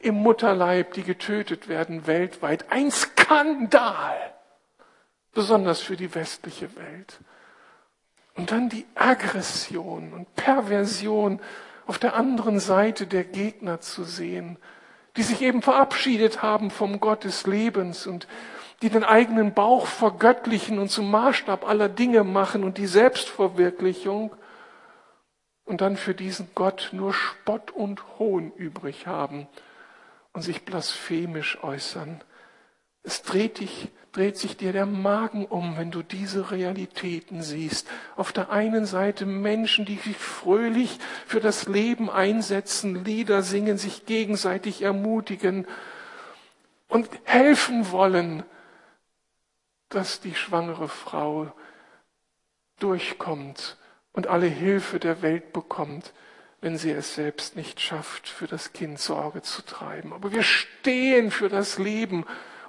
im 0.00 0.14
Mutterleib, 0.14 0.94
die 0.94 1.02
getötet 1.02 1.68
werden 1.68 2.06
weltweit. 2.06 2.70
Ein 2.70 2.90
Skandal, 2.90 4.34
besonders 5.32 5.80
für 5.80 5.96
die 5.96 6.14
westliche 6.14 6.74
Welt. 6.76 7.20
Und 8.36 8.50
dann 8.50 8.68
die 8.68 8.86
Aggression 8.94 10.12
und 10.12 10.34
Perversion 10.34 11.40
auf 11.86 11.98
der 11.98 12.14
anderen 12.14 12.58
Seite 12.58 13.06
der 13.06 13.24
Gegner 13.24 13.80
zu 13.80 14.04
sehen, 14.04 14.58
die 15.16 15.22
sich 15.22 15.42
eben 15.42 15.62
verabschiedet 15.62 16.42
haben 16.42 16.70
vom 16.70 16.98
Gott 16.98 17.24
des 17.24 17.46
Lebens 17.46 18.06
und 18.06 18.26
die 18.82 18.90
den 18.90 19.04
eigenen 19.04 19.54
Bauch 19.54 19.86
vergöttlichen 19.86 20.78
und 20.78 20.90
zum 20.90 21.10
Maßstab 21.10 21.68
aller 21.68 21.88
Dinge 21.88 22.24
machen 22.24 22.64
und 22.64 22.76
die 22.78 22.86
Selbstverwirklichung 22.86 24.34
und 25.64 25.80
dann 25.80 25.96
für 25.96 26.14
diesen 26.14 26.48
Gott 26.54 26.90
nur 26.92 27.14
Spott 27.14 27.70
und 27.70 28.18
Hohn 28.18 28.52
übrig 28.56 29.06
haben 29.06 29.46
und 30.32 30.42
sich 30.42 30.64
blasphemisch 30.64 31.62
äußern. 31.62 32.22
Es 33.02 33.22
dreht 33.22 33.60
dich 33.60 33.90
dreht 34.14 34.38
sich 34.38 34.56
dir 34.56 34.72
der 34.72 34.86
Magen 34.86 35.44
um, 35.44 35.76
wenn 35.76 35.90
du 35.90 36.02
diese 36.02 36.52
Realitäten 36.52 37.42
siehst. 37.42 37.88
Auf 38.16 38.32
der 38.32 38.50
einen 38.50 38.86
Seite 38.86 39.26
Menschen, 39.26 39.84
die 39.84 39.96
sich 39.96 40.16
fröhlich 40.16 40.98
für 41.26 41.40
das 41.40 41.66
Leben 41.66 42.08
einsetzen, 42.08 43.04
Lieder 43.04 43.42
singen, 43.42 43.76
sich 43.76 44.06
gegenseitig 44.06 44.82
ermutigen 44.82 45.66
und 46.88 47.08
helfen 47.24 47.90
wollen, 47.90 48.44
dass 49.88 50.20
die 50.20 50.34
schwangere 50.34 50.88
Frau 50.88 51.52
durchkommt 52.78 53.76
und 54.12 54.28
alle 54.28 54.46
Hilfe 54.46 55.00
der 55.00 55.22
Welt 55.22 55.52
bekommt, 55.52 56.12
wenn 56.60 56.78
sie 56.78 56.92
es 56.92 57.16
selbst 57.16 57.56
nicht 57.56 57.80
schafft, 57.80 58.28
für 58.28 58.46
das 58.46 58.72
Kind 58.72 59.00
Sorge 59.00 59.42
zu 59.42 59.62
treiben. 59.62 60.12
Aber 60.12 60.32
wir 60.32 60.44
stehen 60.44 61.32
für 61.32 61.48
das 61.48 61.78
Leben 61.78 62.24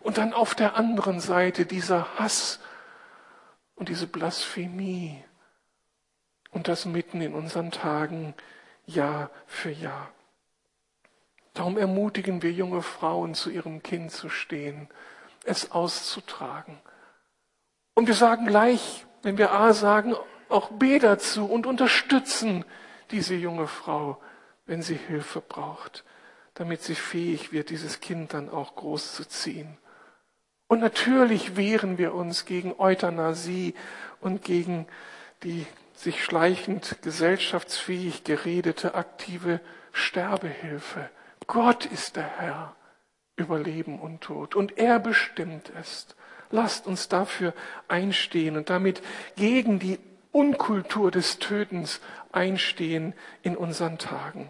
und 0.06 0.20
dann 0.20 0.34
auf 0.34 0.54
der 0.54 0.76
anderen 0.76 1.20
Seite 1.20 1.66
dieser 1.66 2.20
Hass 2.20 2.60
und 3.74 3.90
diese 3.90 4.06
Blasphemie. 4.06 5.24
Und 6.52 6.68
das 6.68 6.86
mitten 6.86 7.22
in 7.22 7.34
unseren 7.34 7.72
Tagen 7.72 8.36
Jahr 8.86 9.32
für 9.48 9.72
Jahr. 9.72 10.12
Darum 11.56 11.76
ermutigen 11.80 12.44
wir 12.44 12.52
junge 12.52 12.84
Frauen, 12.84 13.34
zu 13.34 13.50
ihrem 13.50 13.82
Kind 13.82 14.12
zu 14.12 14.30
stehen, 14.30 14.90
es 15.44 15.72
auszutragen. 15.72 16.78
Und 17.96 18.06
wir 18.06 18.14
sagen 18.14 18.46
gleich, 18.46 19.08
wenn 19.24 19.40
wir 19.40 19.54
A 19.54 19.74
sagen, 19.74 20.14
auch 20.50 20.70
B 20.70 21.00
dazu 21.00 21.48
und 21.48 21.66
unterstützen 21.66 22.64
diese 23.10 23.34
junge 23.34 23.66
Frau, 23.66 24.22
wenn 24.68 24.84
sie 24.84 24.98
Hilfe 24.98 25.42
braucht, 25.42 26.04
damit 26.54 26.84
sie 26.84 26.94
fähig 26.94 27.52
wird, 27.52 27.72
dieses 27.72 28.02
Kind 28.02 28.36
dann 28.36 28.52
auch 28.52 28.76
groß 28.76 29.16
zu 29.16 29.28
ziehen. 29.28 29.80
Und 30.68 30.80
natürlich 30.80 31.58
wehren 31.58 31.98
wir 31.98 32.14
uns 32.14 32.46
gegen 32.46 32.74
Euthanasie 32.80 33.76
und 34.20 34.44
gegen 34.44 34.88
die 35.44 35.66
sich 35.94 36.24
schleichend 36.24 36.98
gesellschaftsfähig 37.02 38.24
geredete 38.24 38.96
aktive 38.96 39.62
Sterbehilfe. 39.92 41.10
Gott 41.48 41.86
ist 41.86 42.16
der 42.16 42.28
Herr 42.40 42.76
über 43.36 43.60
Leben 43.60 44.00
und 44.00 44.22
Tod 44.22 44.56
und 44.56 44.78
er 44.78 45.00
bestimmt 45.00 45.72
es. 45.80 46.08
Lasst 46.52 46.88
uns 46.88 47.10
dafür 47.10 47.54
einstehen 47.88 48.58
und 48.58 48.70
damit 48.70 49.02
gegen 49.36 49.80
die 49.80 50.00
Unkultur 50.32 51.12
des 51.12 51.40
Tötens 51.40 52.02
einstehen 52.32 53.14
in 53.42 53.56
unseren 53.56 53.98
Tagen. 53.98 54.50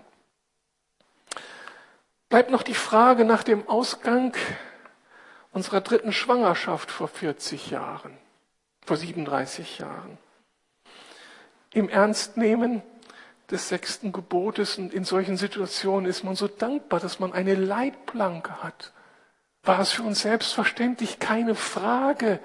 Bleibt 2.29 2.49
noch 2.49 2.63
die 2.63 2.73
Frage 2.73 3.23
nach 3.23 3.43
dem 3.43 3.67
Ausgang 3.67 4.33
unserer 5.55 5.79
dritten 5.79 6.11
Schwangerschaft 6.11 6.91
vor 6.91 7.07
40 7.07 7.71
Jahren, 7.71 8.11
vor 8.85 8.97
37 8.97 9.79
Jahren. 9.79 10.17
Im 11.71 11.87
Ernstnehmen 11.87 12.81
des 13.49 13.69
sechsten 13.69 14.11
Gebotes 14.11 14.77
und 14.77 14.93
in 14.93 15.05
solchen 15.05 15.37
Situationen 15.37 16.09
ist 16.09 16.25
man 16.25 16.35
so 16.35 16.49
dankbar, 16.49 16.99
dass 16.99 17.19
man 17.19 17.31
eine 17.31 17.55
Leitplanke 17.55 18.61
hat. 18.63 18.91
War 19.63 19.79
es 19.79 19.93
für 19.93 20.03
uns 20.03 20.23
selbstverständlich 20.23 21.19
keine 21.19 21.55
Frage, 21.55 22.39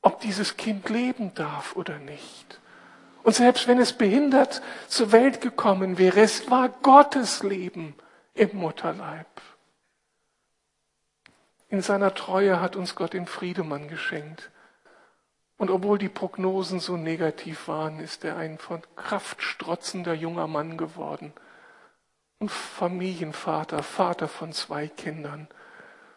ob 0.00 0.18
dieses 0.18 0.56
Kind 0.56 0.88
leben 0.88 1.32
darf 1.34 1.76
oder 1.76 1.98
nicht. 2.00 2.60
Und 3.22 3.36
selbst 3.36 3.68
wenn 3.68 3.78
es 3.78 3.92
behindert 3.92 4.62
zur 4.88 5.12
Welt 5.12 5.40
gekommen 5.42 5.96
wäre, 5.96 6.20
es 6.20 6.50
war 6.50 6.70
Gottes 6.70 7.44
Leben 7.44 7.94
im 8.34 8.56
Mutterleib. 8.56 9.28
In 11.72 11.80
seiner 11.80 12.12
Treue 12.12 12.60
hat 12.60 12.76
uns 12.76 12.96
Gott 12.96 13.14
den 13.14 13.24
Friedemann 13.24 13.88
geschenkt. 13.88 14.50
Und 15.56 15.70
obwohl 15.70 15.96
die 15.96 16.10
Prognosen 16.10 16.80
so 16.80 16.98
negativ 16.98 17.66
waren, 17.66 17.98
ist 17.98 18.26
er 18.26 18.36
ein 18.36 18.58
von 18.58 18.82
Kraft 18.94 19.40
strotzender 19.40 20.12
junger 20.12 20.46
Mann 20.46 20.76
geworden. 20.76 21.32
Und 22.38 22.50
Familienvater, 22.50 23.82
Vater 23.82 24.28
von 24.28 24.52
zwei 24.52 24.86
Kindern, 24.86 25.48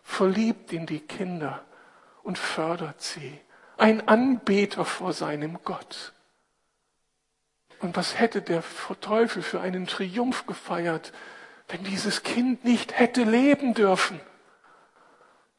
verliebt 0.03 0.73
in 0.73 0.87
die 0.87 0.99
Kinder 0.99 1.63
und 2.23 2.37
fördert 2.37 3.01
sie. 3.01 3.39
Ein 3.77 4.09
Anbeter 4.09 4.83
vor 4.83 5.13
seinem 5.13 5.59
Gott. 5.63 6.11
Und 7.79 7.95
was 7.95 8.19
hätte 8.19 8.41
der 8.41 8.61
Teufel 8.99 9.41
für 9.41 9.61
einen 9.61 9.87
Triumph 9.87 10.47
gefeiert, 10.47 11.13
wenn 11.69 11.85
dieses 11.85 12.23
Kind 12.23 12.65
nicht 12.65 12.99
hätte 12.99 13.23
leben 13.23 13.73
dürfen? 13.73 14.19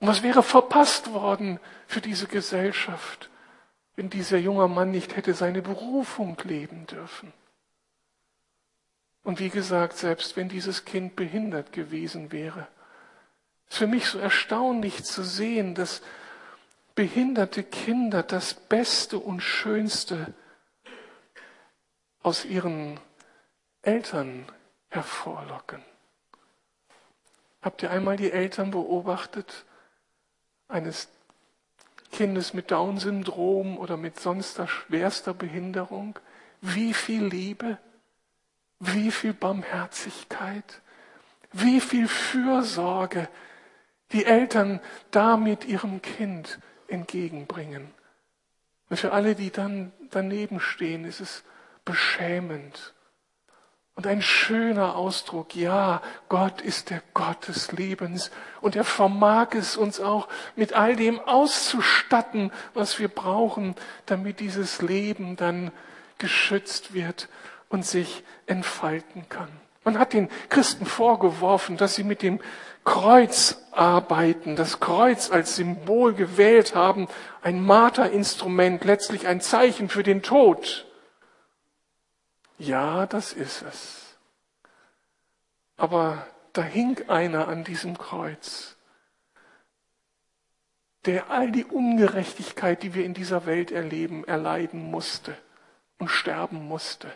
Und 0.01 0.09
was 0.09 0.23
wäre 0.23 0.43
verpasst 0.43 1.13
worden 1.13 1.59
für 1.87 2.01
diese 2.01 2.27
Gesellschaft, 2.27 3.31
wenn 3.95 4.11
dieser 4.11 4.39
junge 4.39 4.69
Mann 4.69 4.91
nicht 4.91 5.17
hätte 5.17 5.35
seine 5.35 5.63
Berufung 5.63 6.37
leben 6.45 6.87
dürfen? 6.87 7.33
Und 9.23 9.41
wie 9.41 9.51
gesagt, 9.51 9.97
selbst 9.97 10.37
wenn 10.37 10.49
dieses 10.49 10.85
Kind 10.85 11.17
behindert 11.17 11.73
gewesen 11.73 12.31
wäre, 12.31 12.69
ist 13.69 13.79
für 13.79 13.87
mich 13.87 14.07
so 14.07 14.19
erstaunlich 14.19 15.03
zu 15.03 15.25
sehen, 15.25 15.75
dass 15.75 16.03
behinderte 16.95 17.65
Kinder 17.65 18.23
das 18.23 18.55
Beste 18.55 19.19
und 19.19 19.41
Schönste 19.41 20.33
aus 22.23 22.45
ihren 22.45 23.01
Eltern 23.83 24.47
hervorlocken. 24.89 25.83
Habt 27.63 27.83
ihr 27.83 27.91
einmal 27.91 28.17
die 28.17 28.31
Eltern 28.31 28.71
beobachtet 28.71 29.65
eines 30.69 31.09
Kindes 32.13 32.55
mit 32.55 32.71
Down-Syndrom 32.71 33.79
oder 33.79 33.97
mit 33.97 34.19
sonster 34.21 34.69
schwerster 34.69 35.35
Behinderung? 35.35 36.19
Wie 36.61 36.95
viel 36.95 37.25
Liebe, 37.25 37.79
wie 38.81 39.11
viel 39.11 39.33
Barmherzigkeit, 39.33 40.81
wie 41.53 41.81
viel 41.81 42.09
Fürsorge 42.09 43.29
die 44.13 44.25
Eltern 44.25 44.81
damit 45.11 45.65
ihrem 45.65 46.03
Kind 46.03 46.59
entgegenbringen. 46.89 47.89
Und 48.89 48.99
für 48.99 49.13
alle, 49.13 49.35
die 49.35 49.51
dann 49.51 49.93
daneben 50.11 50.61
stehen, 50.61 51.05
ist 51.05 51.21
es 51.21 51.43
beschämend. 51.85 52.95
Und 53.97 54.07
ein 54.07 54.21
schöner 54.21 54.95
Ausdruck, 54.95 55.57
ja, 55.57 56.03
Gott 56.29 56.61
ist 56.61 56.91
der 56.91 57.03
Gott 57.15 57.49
des 57.49 57.73
Lebens 57.73 58.31
und 58.61 58.77
er 58.77 58.85
vermag 58.85 59.55
es 59.55 59.79
uns 59.79 60.01
auch 60.01 60.29
mit 60.55 60.75
all 60.75 60.97
dem 60.97 61.19
auszustatten, 61.19 62.53
was 62.75 62.99
wir 62.99 63.09
brauchen, 63.09 63.75
damit 64.05 64.41
dieses 64.41 64.83
Leben 64.83 65.37
dann 65.37 65.73
geschützt 66.19 66.93
wird 66.93 67.31
und 67.71 67.87
sich 67.87 68.23
entfalten 68.47 69.31
kann. 69.31 69.49
Man 69.83 69.99
hat 69.99 70.13
den 70.13 70.29
Christen 70.51 70.85
vorgeworfen, 70.85 71.79
dass 71.79 71.95
sie 71.95 72.05
mit 72.05 72.21
dem 72.21 72.39
Kreuz 72.85 73.63
arbeiten, 73.73 74.57
das 74.57 74.79
Kreuz 74.79 75.31
als 75.31 75.57
Symbol 75.57 76.13
gewählt 76.13 76.75
haben, 76.75 77.09
ein 77.41 77.65
Marterinstrument, 77.65 78.85
letztlich 78.85 79.27
ein 79.27 79.41
Zeichen 79.41 79.89
für 79.89 80.03
den 80.03 80.23
Tod. 80.23 80.87
Ja, 82.59 83.07
das 83.07 83.33
ist 83.33 83.63
es. 83.63 84.17
Aber 85.77 86.27
da 86.53 86.63
hing 86.63 87.09
einer 87.09 87.49
an 87.49 87.65
diesem 87.65 87.99
Kreuz, 87.99 88.77
der 91.05 91.31
all 91.31 91.53
die 91.53 91.65
Ungerechtigkeit, 91.65 92.83
die 92.83 92.95
wir 92.95 93.05
in 93.05 93.15
dieser 93.15 93.47
Welt 93.47 93.71
erleben, 93.71 94.25
erleiden 94.25 94.91
musste 94.91 95.37
und 95.99 96.09
sterben 96.09 96.67
musste. 96.67 97.13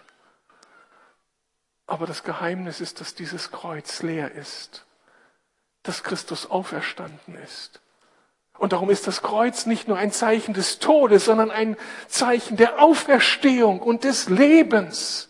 Aber 1.87 2.07
das 2.07 2.23
Geheimnis 2.23 2.81
ist, 2.81 3.01
dass 3.01 3.15
dieses 3.15 3.51
Kreuz 3.51 4.03
leer 4.03 4.33
ist, 4.33 4.85
dass 5.83 6.05
Christus 6.05 6.49
auferstanden 6.49 7.35
ist. 7.37 7.81
Und 8.59 8.75
darum 8.75 8.91
ist 8.91 9.07
das 9.07 9.23
Kreuz 9.23 9.65
nicht 9.65 9.89
nur 9.89 9.97
ein 9.97 10.13
Zeichen 10.13 10.53
des 10.53 10.79
Todes, 10.79 11.25
sondern 11.25 11.51
ein 11.51 11.79
Zeichen 12.09 12.59
der 12.59 12.81
Auferstehung 12.81 13.81
und 13.81 14.05
des 14.05 14.29
Lebens 14.29 15.30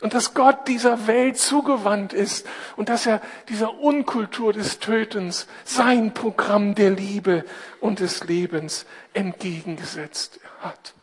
und 0.00 0.14
dass 0.14 0.34
Gott 0.34 0.68
dieser 0.68 1.06
Welt 1.06 1.38
zugewandt 1.38 2.12
ist 2.12 2.46
und 2.76 2.88
dass 2.88 3.06
er 3.06 3.20
dieser 3.48 3.78
Unkultur 3.78 4.52
des 4.52 4.78
Tötens 4.78 5.46
sein 5.64 6.14
Programm 6.14 6.74
der 6.74 6.90
Liebe 6.90 7.44
und 7.80 8.00
des 8.00 8.24
Lebens 8.24 8.86
entgegengesetzt 9.12 10.40
hat. 10.60 10.94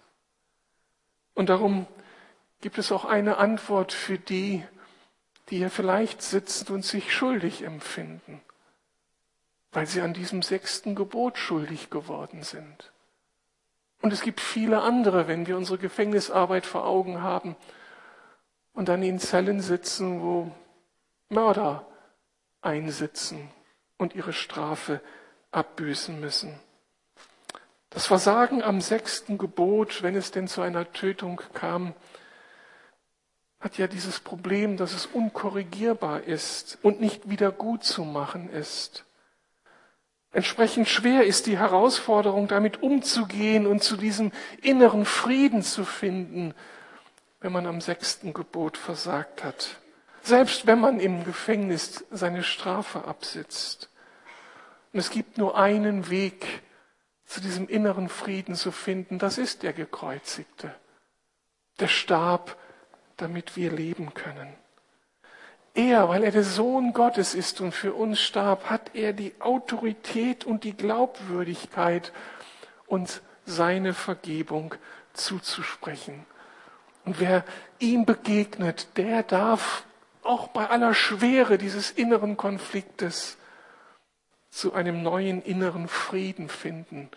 Und 1.33 1.49
darum 1.49 1.87
gibt 2.61 2.77
es 2.77 2.91
auch 2.91 3.05
eine 3.05 3.37
Antwort 3.37 3.91
für 3.91 4.17
die, 4.17 4.63
die 5.49 5.57
hier 5.57 5.69
vielleicht 5.69 6.21
sitzen 6.21 6.73
und 6.73 6.85
sich 6.85 7.13
schuldig 7.13 7.63
empfinden, 7.63 8.41
weil 9.71 9.85
sie 9.85 10.01
an 10.01 10.13
diesem 10.13 10.41
sechsten 10.41 10.95
Gebot 10.95 11.37
schuldig 11.37 11.89
geworden 11.89 12.43
sind. 12.43 12.91
Und 14.01 14.13
es 14.13 14.21
gibt 14.21 14.39
viele 14.39 14.81
andere, 14.81 15.27
wenn 15.27 15.47
wir 15.47 15.57
unsere 15.57 15.77
Gefängnisarbeit 15.77 16.65
vor 16.65 16.85
Augen 16.85 17.21
haben, 17.21 17.55
und 18.75 18.89
dann 18.89 19.01
in 19.01 19.19
Zellen 19.19 19.61
sitzen, 19.61 20.21
wo 20.21 20.51
Mörder 21.29 21.87
einsitzen 22.61 23.49
und 23.97 24.13
ihre 24.13 24.33
Strafe 24.33 25.01
abbüßen 25.51 26.19
müssen. 26.19 26.59
Das 27.89 28.07
Versagen 28.07 28.61
am 28.61 28.81
sechsten 28.81 29.37
Gebot, 29.37 30.03
wenn 30.03 30.15
es 30.15 30.31
denn 30.31 30.49
zu 30.49 30.61
einer 30.61 30.91
Tötung 30.91 31.41
kam, 31.53 31.93
hat 33.61 33.77
ja 33.77 33.87
dieses 33.87 34.19
Problem, 34.19 34.75
dass 34.75 34.93
es 34.93 35.05
unkorrigierbar 35.05 36.23
ist 36.23 36.77
und 36.83 36.99
nicht 36.99 37.29
wieder 37.29 37.51
gut 37.51 37.83
zu 37.83 38.03
machen 38.03 38.49
ist. 38.49 39.05
Entsprechend 40.33 40.89
schwer 40.89 41.23
ist 41.23 41.47
die 41.47 41.57
Herausforderung, 41.57 42.49
damit 42.49 42.83
umzugehen 42.83 43.65
und 43.65 43.81
zu 43.81 43.95
diesem 43.95 44.33
inneren 44.61 45.05
Frieden 45.05 45.63
zu 45.63 45.85
finden, 45.85 46.53
wenn 47.45 47.51
man 47.51 47.67
am 47.67 47.79
sechsten 47.79 48.33
Gebot 48.33 48.75
versagt 48.75 49.43
hat. 49.43 49.77
Selbst 50.23 50.65
wenn 50.65 50.79
man 50.79 50.99
im 50.99 51.25
Gefängnis 51.25 52.03
seine 52.09 52.41
Strafe 52.41 53.05
absitzt. 53.05 53.91
Und 54.91 54.99
es 54.99 55.11
gibt 55.11 55.37
nur 55.37 55.55
einen 55.55 56.09
Weg, 56.09 56.63
zu 57.27 57.41
diesem 57.41 57.67
inneren 57.67 58.09
Frieden 58.09 58.55
zu 58.55 58.71
finden. 58.71 59.19
Das 59.19 59.37
ist 59.37 59.61
der 59.61 59.73
Gekreuzigte. 59.73 60.73
Der 61.79 61.87
starb, 61.87 62.57
damit 63.15 63.55
wir 63.55 63.71
leben 63.71 64.15
können. 64.15 64.55
Er, 65.75 66.09
weil 66.09 66.23
er 66.23 66.31
der 66.31 66.43
Sohn 66.43 66.93
Gottes 66.93 67.35
ist 67.35 67.61
und 67.61 67.73
für 67.73 67.93
uns 67.93 68.19
starb, 68.21 68.71
hat 68.71 68.95
er 68.95 69.13
die 69.13 69.35
Autorität 69.39 70.45
und 70.45 70.63
die 70.63 70.75
Glaubwürdigkeit, 70.75 72.11
uns 72.87 73.21
seine 73.45 73.93
Vergebung 73.93 74.73
zuzusprechen. 75.13 76.25
Und 77.05 77.19
wer 77.19 77.45
ihm 77.79 78.05
begegnet, 78.05 78.87
der 78.97 79.23
darf 79.23 79.85
auch 80.23 80.47
bei 80.47 80.69
aller 80.69 80.93
Schwere 80.93 81.57
dieses 81.57 81.91
inneren 81.91 82.35
Konfliktes 82.35 83.37
zu 84.49 84.73
einem 84.73 85.03
neuen 85.03 85.41
inneren 85.43 85.87
Frieden 85.87 86.49
finden, 86.49 87.09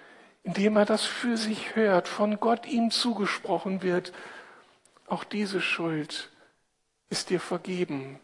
indem 0.42 0.76
er 0.76 0.84
das 0.84 1.04
für 1.04 1.36
sich 1.36 1.74
hört, 1.74 2.06
von 2.06 2.38
Gott 2.38 2.66
ihm 2.66 2.90
zugesprochen 2.90 3.82
wird. 3.82 4.12
Auch 5.06 5.24
diese 5.24 5.60
Schuld 5.60 6.30
ist 7.08 7.30
dir 7.30 7.40
vergeben. 7.40 8.20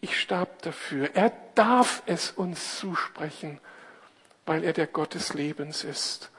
Ich 0.00 0.20
starb 0.20 0.62
dafür. 0.62 1.10
Er 1.14 1.32
darf 1.54 2.02
es 2.06 2.30
uns 2.30 2.78
zusprechen, 2.78 3.60
weil 4.44 4.62
er 4.62 4.72
der 4.72 4.86
Gott 4.86 5.14
des 5.14 5.34
Lebens 5.34 5.84
ist. 5.84 6.30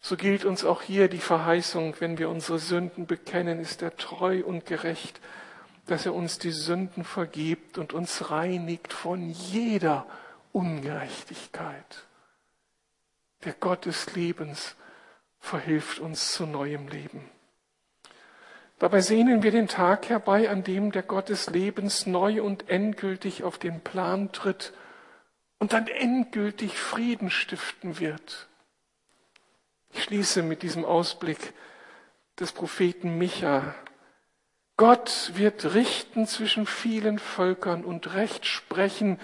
So 0.00 0.16
gilt 0.16 0.44
uns 0.44 0.64
auch 0.64 0.82
hier 0.82 1.08
die 1.08 1.18
Verheißung, 1.18 1.96
wenn 1.98 2.18
wir 2.18 2.28
unsere 2.28 2.58
Sünden 2.58 3.06
bekennen, 3.06 3.60
ist 3.60 3.82
er 3.82 3.96
treu 3.96 4.42
und 4.44 4.66
gerecht, 4.66 5.20
dass 5.86 6.06
er 6.06 6.14
uns 6.14 6.38
die 6.38 6.50
Sünden 6.50 7.04
vergibt 7.04 7.78
und 7.78 7.92
uns 7.92 8.30
reinigt 8.30 8.92
von 8.92 9.30
jeder 9.30 10.06
Ungerechtigkeit. 10.52 12.06
Der 13.44 13.52
Gott 13.52 13.86
des 13.86 14.14
Lebens 14.14 14.76
verhilft 15.38 16.00
uns 16.00 16.32
zu 16.32 16.46
neuem 16.46 16.88
Leben. 16.88 17.28
Dabei 18.78 19.00
sehnen 19.00 19.42
wir 19.42 19.52
den 19.52 19.68
Tag 19.68 20.08
herbei, 20.08 20.50
an 20.50 20.62
dem 20.62 20.92
der 20.92 21.02
Gott 21.02 21.30
des 21.30 21.48
Lebens 21.48 22.06
neu 22.06 22.42
und 22.42 22.68
endgültig 22.68 23.42
auf 23.42 23.58
den 23.58 23.80
Plan 23.80 24.32
tritt 24.32 24.74
und 25.58 25.72
dann 25.72 25.86
endgültig 25.86 26.78
Frieden 26.78 27.30
stiften 27.30 28.00
wird. 28.00 28.48
Ich 29.96 30.02
schließe 30.02 30.42
mit 30.42 30.62
diesem 30.62 30.84
Ausblick 30.84 31.54
des 32.38 32.52
Propheten 32.52 33.16
Micha. 33.16 33.74
Gott 34.76 35.32
wird 35.36 35.72
richten 35.72 36.26
zwischen 36.26 36.66
vielen 36.66 37.18
Völkern 37.18 37.82
und 37.82 38.12
Recht 38.12 38.44
sprechen 38.44 39.18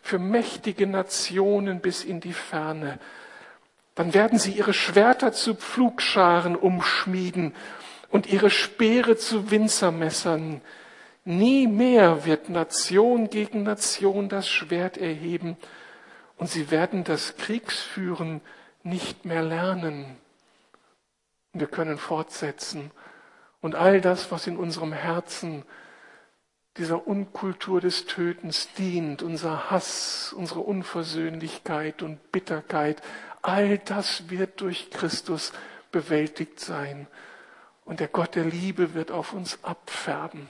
für 0.00 0.20
mächtige 0.20 0.86
Nationen 0.86 1.80
bis 1.80 2.04
in 2.04 2.20
die 2.20 2.34
Ferne. 2.34 3.00
Dann 3.96 4.14
werden 4.14 4.38
sie 4.38 4.52
ihre 4.52 4.74
Schwerter 4.74 5.32
zu 5.32 5.56
Pflugscharen 5.56 6.54
umschmieden 6.54 7.52
und 8.08 8.28
ihre 8.28 8.50
Speere 8.50 9.16
zu 9.16 9.50
Winzermessern. 9.50 10.60
Nie 11.24 11.66
mehr 11.66 12.24
wird 12.24 12.48
Nation 12.48 13.28
gegen 13.28 13.64
Nation 13.64 14.28
das 14.28 14.48
Schwert 14.48 14.98
erheben 14.98 15.56
und 16.36 16.48
sie 16.48 16.70
werden 16.70 17.02
das 17.02 17.36
Kriegsführen 17.38 18.40
nicht 18.84 19.24
mehr 19.24 19.42
lernen. 19.42 20.16
Wir 21.52 21.66
können 21.66 21.98
fortsetzen 21.98 22.90
und 23.62 23.76
all 23.76 24.00
das, 24.00 24.30
was 24.30 24.46
in 24.46 24.56
unserem 24.58 24.92
Herzen 24.92 25.64
dieser 26.76 27.06
Unkultur 27.06 27.80
des 27.80 28.06
Tötens 28.06 28.68
dient, 28.76 29.22
unser 29.22 29.70
Hass, 29.70 30.32
unsere 30.36 30.60
Unversöhnlichkeit 30.60 32.02
und 32.02 32.32
Bitterkeit, 32.32 33.00
all 33.40 33.78
das 33.78 34.30
wird 34.30 34.60
durch 34.60 34.90
Christus 34.90 35.52
bewältigt 35.92 36.58
sein. 36.58 37.06
Und 37.84 38.00
der 38.00 38.08
Gott 38.08 38.34
der 38.34 38.44
Liebe 38.44 38.94
wird 38.94 39.12
auf 39.12 39.32
uns 39.32 39.62
abfärben. 39.62 40.48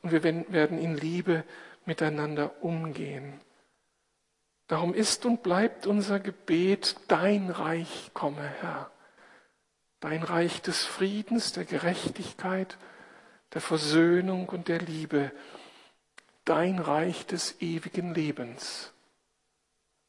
Und 0.00 0.12
wir 0.12 0.22
werden 0.22 0.78
in 0.78 0.96
Liebe 0.96 1.44
miteinander 1.84 2.62
umgehen. 2.62 3.40
Darum 4.72 4.94
ist 4.94 5.26
und 5.26 5.42
bleibt 5.42 5.86
unser 5.86 6.18
Gebet, 6.18 6.96
dein 7.06 7.50
Reich 7.50 8.10
komme, 8.14 8.40
Herr. 8.40 8.90
Dein 10.00 10.22
Reich 10.22 10.62
des 10.62 10.82
Friedens, 10.86 11.52
der 11.52 11.66
Gerechtigkeit, 11.66 12.78
der 13.52 13.60
Versöhnung 13.60 14.48
und 14.48 14.68
der 14.68 14.78
Liebe. 14.78 15.30
Dein 16.46 16.78
Reich 16.78 17.26
des 17.26 17.60
ewigen 17.60 18.14
Lebens. 18.14 18.94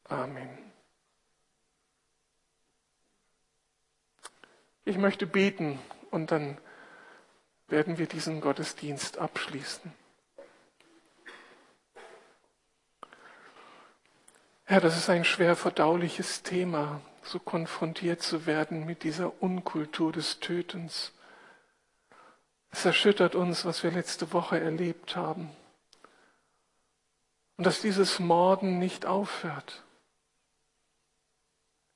Amen. 0.04 0.48
Ich 4.86 4.96
möchte 4.96 5.26
beten 5.26 5.78
und 6.10 6.30
dann 6.30 6.56
werden 7.68 7.98
wir 7.98 8.06
diesen 8.06 8.40
Gottesdienst 8.40 9.18
abschließen. 9.18 9.92
Ja, 14.66 14.80
das 14.80 14.96
ist 14.96 15.10
ein 15.10 15.26
schwer 15.26 15.56
verdauliches 15.56 16.42
Thema, 16.42 17.02
so 17.22 17.38
konfrontiert 17.38 18.22
zu 18.22 18.46
werden 18.46 18.86
mit 18.86 19.02
dieser 19.02 19.42
Unkultur 19.42 20.10
des 20.10 20.40
Tötens. 20.40 21.12
Es 22.70 22.86
erschüttert 22.86 23.34
uns, 23.34 23.66
was 23.66 23.82
wir 23.82 23.90
letzte 23.90 24.32
Woche 24.32 24.58
erlebt 24.58 25.16
haben. 25.16 25.50
Und 27.58 27.66
dass 27.66 27.82
dieses 27.82 28.18
Morden 28.20 28.78
nicht 28.78 29.04
aufhört. 29.04 29.82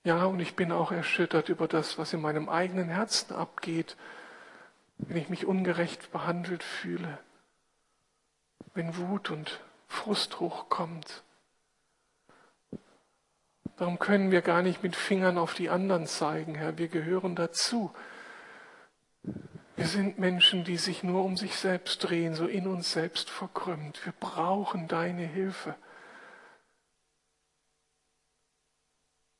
Ja, 0.04 0.26
und 0.26 0.38
ich 0.38 0.54
bin 0.54 0.70
auch 0.70 0.92
erschüttert 0.92 1.48
über 1.48 1.68
das, 1.68 1.96
was 1.96 2.12
in 2.12 2.20
meinem 2.20 2.50
eigenen 2.50 2.90
Herzen 2.90 3.34
abgeht, 3.34 3.96
wenn 4.98 5.16
ich 5.16 5.30
mich 5.30 5.46
ungerecht 5.46 6.12
behandelt 6.12 6.62
fühle, 6.62 7.18
wenn 8.74 8.98
Wut 8.98 9.30
und 9.30 9.60
Frust 9.86 10.38
hochkommt 10.38 11.22
Darum 13.78 14.00
können 14.00 14.32
wir 14.32 14.42
gar 14.42 14.62
nicht 14.62 14.82
mit 14.82 14.96
Fingern 14.96 15.38
auf 15.38 15.54
die 15.54 15.70
anderen 15.70 16.08
zeigen, 16.08 16.56
Herr. 16.56 16.78
Wir 16.78 16.88
gehören 16.88 17.36
dazu. 17.36 17.94
Wir 19.76 19.86
sind 19.86 20.18
Menschen, 20.18 20.64
die 20.64 20.76
sich 20.76 21.04
nur 21.04 21.24
um 21.24 21.36
sich 21.36 21.54
selbst 21.54 21.98
drehen, 21.98 22.34
so 22.34 22.46
in 22.46 22.66
uns 22.66 22.90
selbst 22.90 23.30
verkrümmt. 23.30 24.04
Wir 24.04 24.12
brauchen 24.18 24.88
deine 24.88 25.22
Hilfe. 25.22 25.76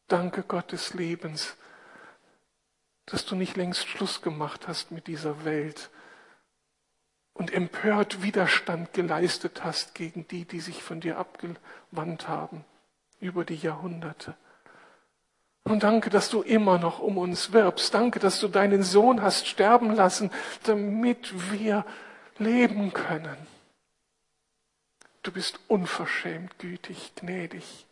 Danke 0.07 0.45
Gott 0.45 0.71
des 0.71 0.95
Lebens, 0.95 1.57
dass 3.07 3.27
du 3.27 3.35
nicht 3.35 3.57
längst 3.57 3.89
Schluss 3.89 4.23
gemacht 4.23 4.69
hast 4.69 4.93
mit 4.93 5.09
dieser 5.09 5.45
Welt 5.45 5.91
und 7.33 7.53
empört 7.53 8.23
Widerstand 8.23 8.93
geleistet 8.93 9.65
hast 9.65 9.97
gegen 9.97 10.29
die, 10.29 10.45
die 10.45 10.61
sich 10.61 10.85
von 10.85 11.01
dir 11.01 11.19
abgewandt 11.19 12.29
haben 12.29 12.65
über 13.21 13.45
die 13.45 13.57
Jahrhunderte. 13.57 14.35
Und 15.65 15.83
danke, 15.83 16.09
dass 16.09 16.31
du 16.31 16.41
immer 16.41 16.79
noch 16.79 16.99
um 16.99 17.19
uns 17.19 17.53
wirbst. 17.53 17.93
Danke, 17.93 18.19
dass 18.21 18.41
du 18.41 18.49
deinen 18.49 18.83
Sohn 18.83 19.21
hast 19.21 19.47
sterben 19.47 19.95
lassen, 19.95 20.31
damit 20.63 21.53
wir 21.53 21.85
leben 22.39 22.93
können. 22.93 23.37
Du 25.23 25.31
bist 25.31 25.61
unverschämt 25.69 26.59
gütig, 26.59 27.13
gnädig, 27.17 27.87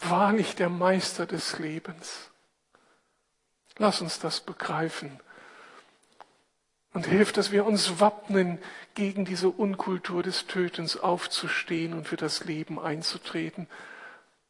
wahrlich 0.00 0.56
der 0.56 0.68
Meister 0.68 1.26
des 1.26 1.60
Lebens. 1.60 2.30
Lass 3.76 4.00
uns 4.00 4.18
das 4.18 4.40
begreifen 4.40 5.20
und 6.92 7.06
hilf, 7.06 7.32
dass 7.32 7.52
wir 7.52 7.66
uns 7.66 8.00
wappnen, 8.00 8.58
gegen 8.96 9.24
diese 9.24 9.48
Unkultur 9.48 10.24
des 10.24 10.48
Tötens 10.48 10.96
aufzustehen 10.96 11.92
und 11.92 12.08
für 12.08 12.16
das 12.16 12.44
Leben 12.44 12.80
einzutreten 12.80 13.68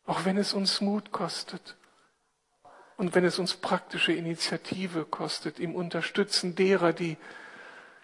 auch 0.09 0.25
wenn 0.25 0.39
es 0.39 0.55
uns 0.55 0.81
Mut 0.81 1.13
kostet 1.13 1.77
und 2.97 3.15
wenn 3.15 3.25
es 3.25 3.39
uns 3.39 3.55
praktische 3.55 4.13
Initiative 4.13 5.05
kostet 5.05 5.61
im 5.61 5.75
Unterstützen 5.75 6.55
derer, 6.55 6.95
die 6.95 7.19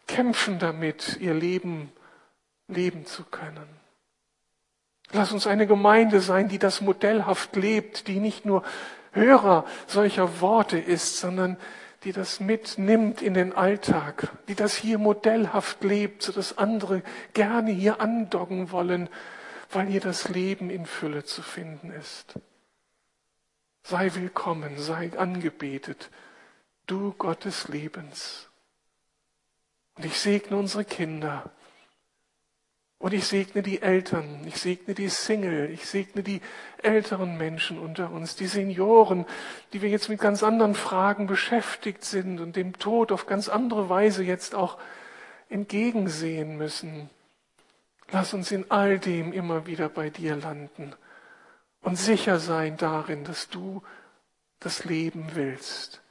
kämpfen 0.06 0.58
damit, 0.58 1.16
ihr 1.20 1.32
Leben 1.32 1.90
leben 2.68 3.06
zu 3.06 3.24
können. 3.24 3.66
Lass 5.12 5.32
uns 5.32 5.46
eine 5.46 5.66
Gemeinde 5.66 6.20
sein, 6.20 6.48
die 6.48 6.58
das 6.58 6.82
modellhaft 6.82 7.56
lebt, 7.56 8.06
die 8.06 8.20
nicht 8.20 8.44
nur 8.44 8.62
Hörer 9.12 9.64
solcher 9.86 10.40
Worte 10.42 10.78
ist, 10.78 11.18
sondern 11.18 11.56
die 12.04 12.12
das 12.12 12.38
mitnimmt 12.38 13.22
in 13.22 13.32
den 13.32 13.54
Alltag, 13.54 14.28
die 14.48 14.54
das 14.54 14.74
hier 14.74 14.98
modellhaft 14.98 15.82
lebt, 15.82 16.22
sodass 16.22 16.58
andere 16.58 17.02
gerne 17.32 17.70
hier 17.70 18.02
andocken 18.02 18.72
wollen, 18.72 19.08
weil 19.74 19.86
hier 19.86 20.00
das 20.00 20.28
Leben 20.28 20.70
in 20.70 20.86
Fülle 20.86 21.24
zu 21.24 21.42
finden 21.42 21.90
ist. 21.90 22.34
Sei 23.82 24.14
willkommen, 24.14 24.78
sei 24.78 25.10
angebetet, 25.18 26.10
du 26.86 27.12
Gott 27.12 27.44
des 27.44 27.68
Lebens. 27.68 28.48
Und 29.96 30.06
ich 30.06 30.18
segne 30.18 30.56
unsere 30.56 30.84
Kinder. 30.84 31.50
Und 32.98 33.12
ich 33.12 33.26
segne 33.26 33.62
die 33.62 33.82
Eltern, 33.82 34.46
ich 34.46 34.56
segne 34.56 34.94
die 34.94 35.10
Single, 35.10 35.68
ich 35.70 35.84
segne 35.86 36.22
die 36.22 36.40
älteren 36.82 37.36
Menschen 37.36 37.78
unter 37.78 38.10
uns, 38.10 38.34
die 38.34 38.46
Senioren, 38.46 39.26
die 39.72 39.82
wir 39.82 39.90
jetzt 39.90 40.08
mit 40.08 40.20
ganz 40.20 40.42
anderen 40.42 40.74
Fragen 40.74 41.26
beschäftigt 41.26 42.04
sind 42.04 42.40
und 42.40 42.56
dem 42.56 42.78
Tod 42.78 43.12
auf 43.12 43.26
ganz 43.26 43.50
andere 43.50 43.90
Weise 43.90 44.24
jetzt 44.24 44.54
auch 44.54 44.78
entgegensehen 45.50 46.56
müssen. 46.56 47.10
Lass 48.10 48.34
uns 48.34 48.52
in 48.52 48.70
all 48.70 48.98
dem 48.98 49.32
immer 49.32 49.66
wieder 49.66 49.88
bei 49.88 50.10
dir 50.10 50.36
landen 50.36 50.94
und 51.80 51.96
sicher 51.96 52.38
sein 52.38 52.76
darin, 52.76 53.24
dass 53.24 53.48
du 53.48 53.82
das 54.60 54.84
Leben 54.84 55.34
willst 55.34 56.02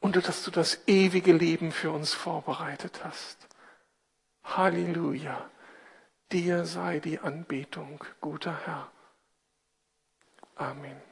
und 0.00 0.16
dass 0.16 0.44
du 0.44 0.50
das 0.50 0.86
ewige 0.86 1.32
Leben 1.32 1.72
für 1.72 1.90
uns 1.90 2.12
vorbereitet 2.12 3.04
hast. 3.04 3.48
Halleluja. 4.44 5.48
Dir 6.32 6.64
sei 6.64 6.98
die 6.98 7.18
Anbetung, 7.18 8.02
guter 8.20 8.58
Herr. 8.64 8.90
Amen. 10.56 11.11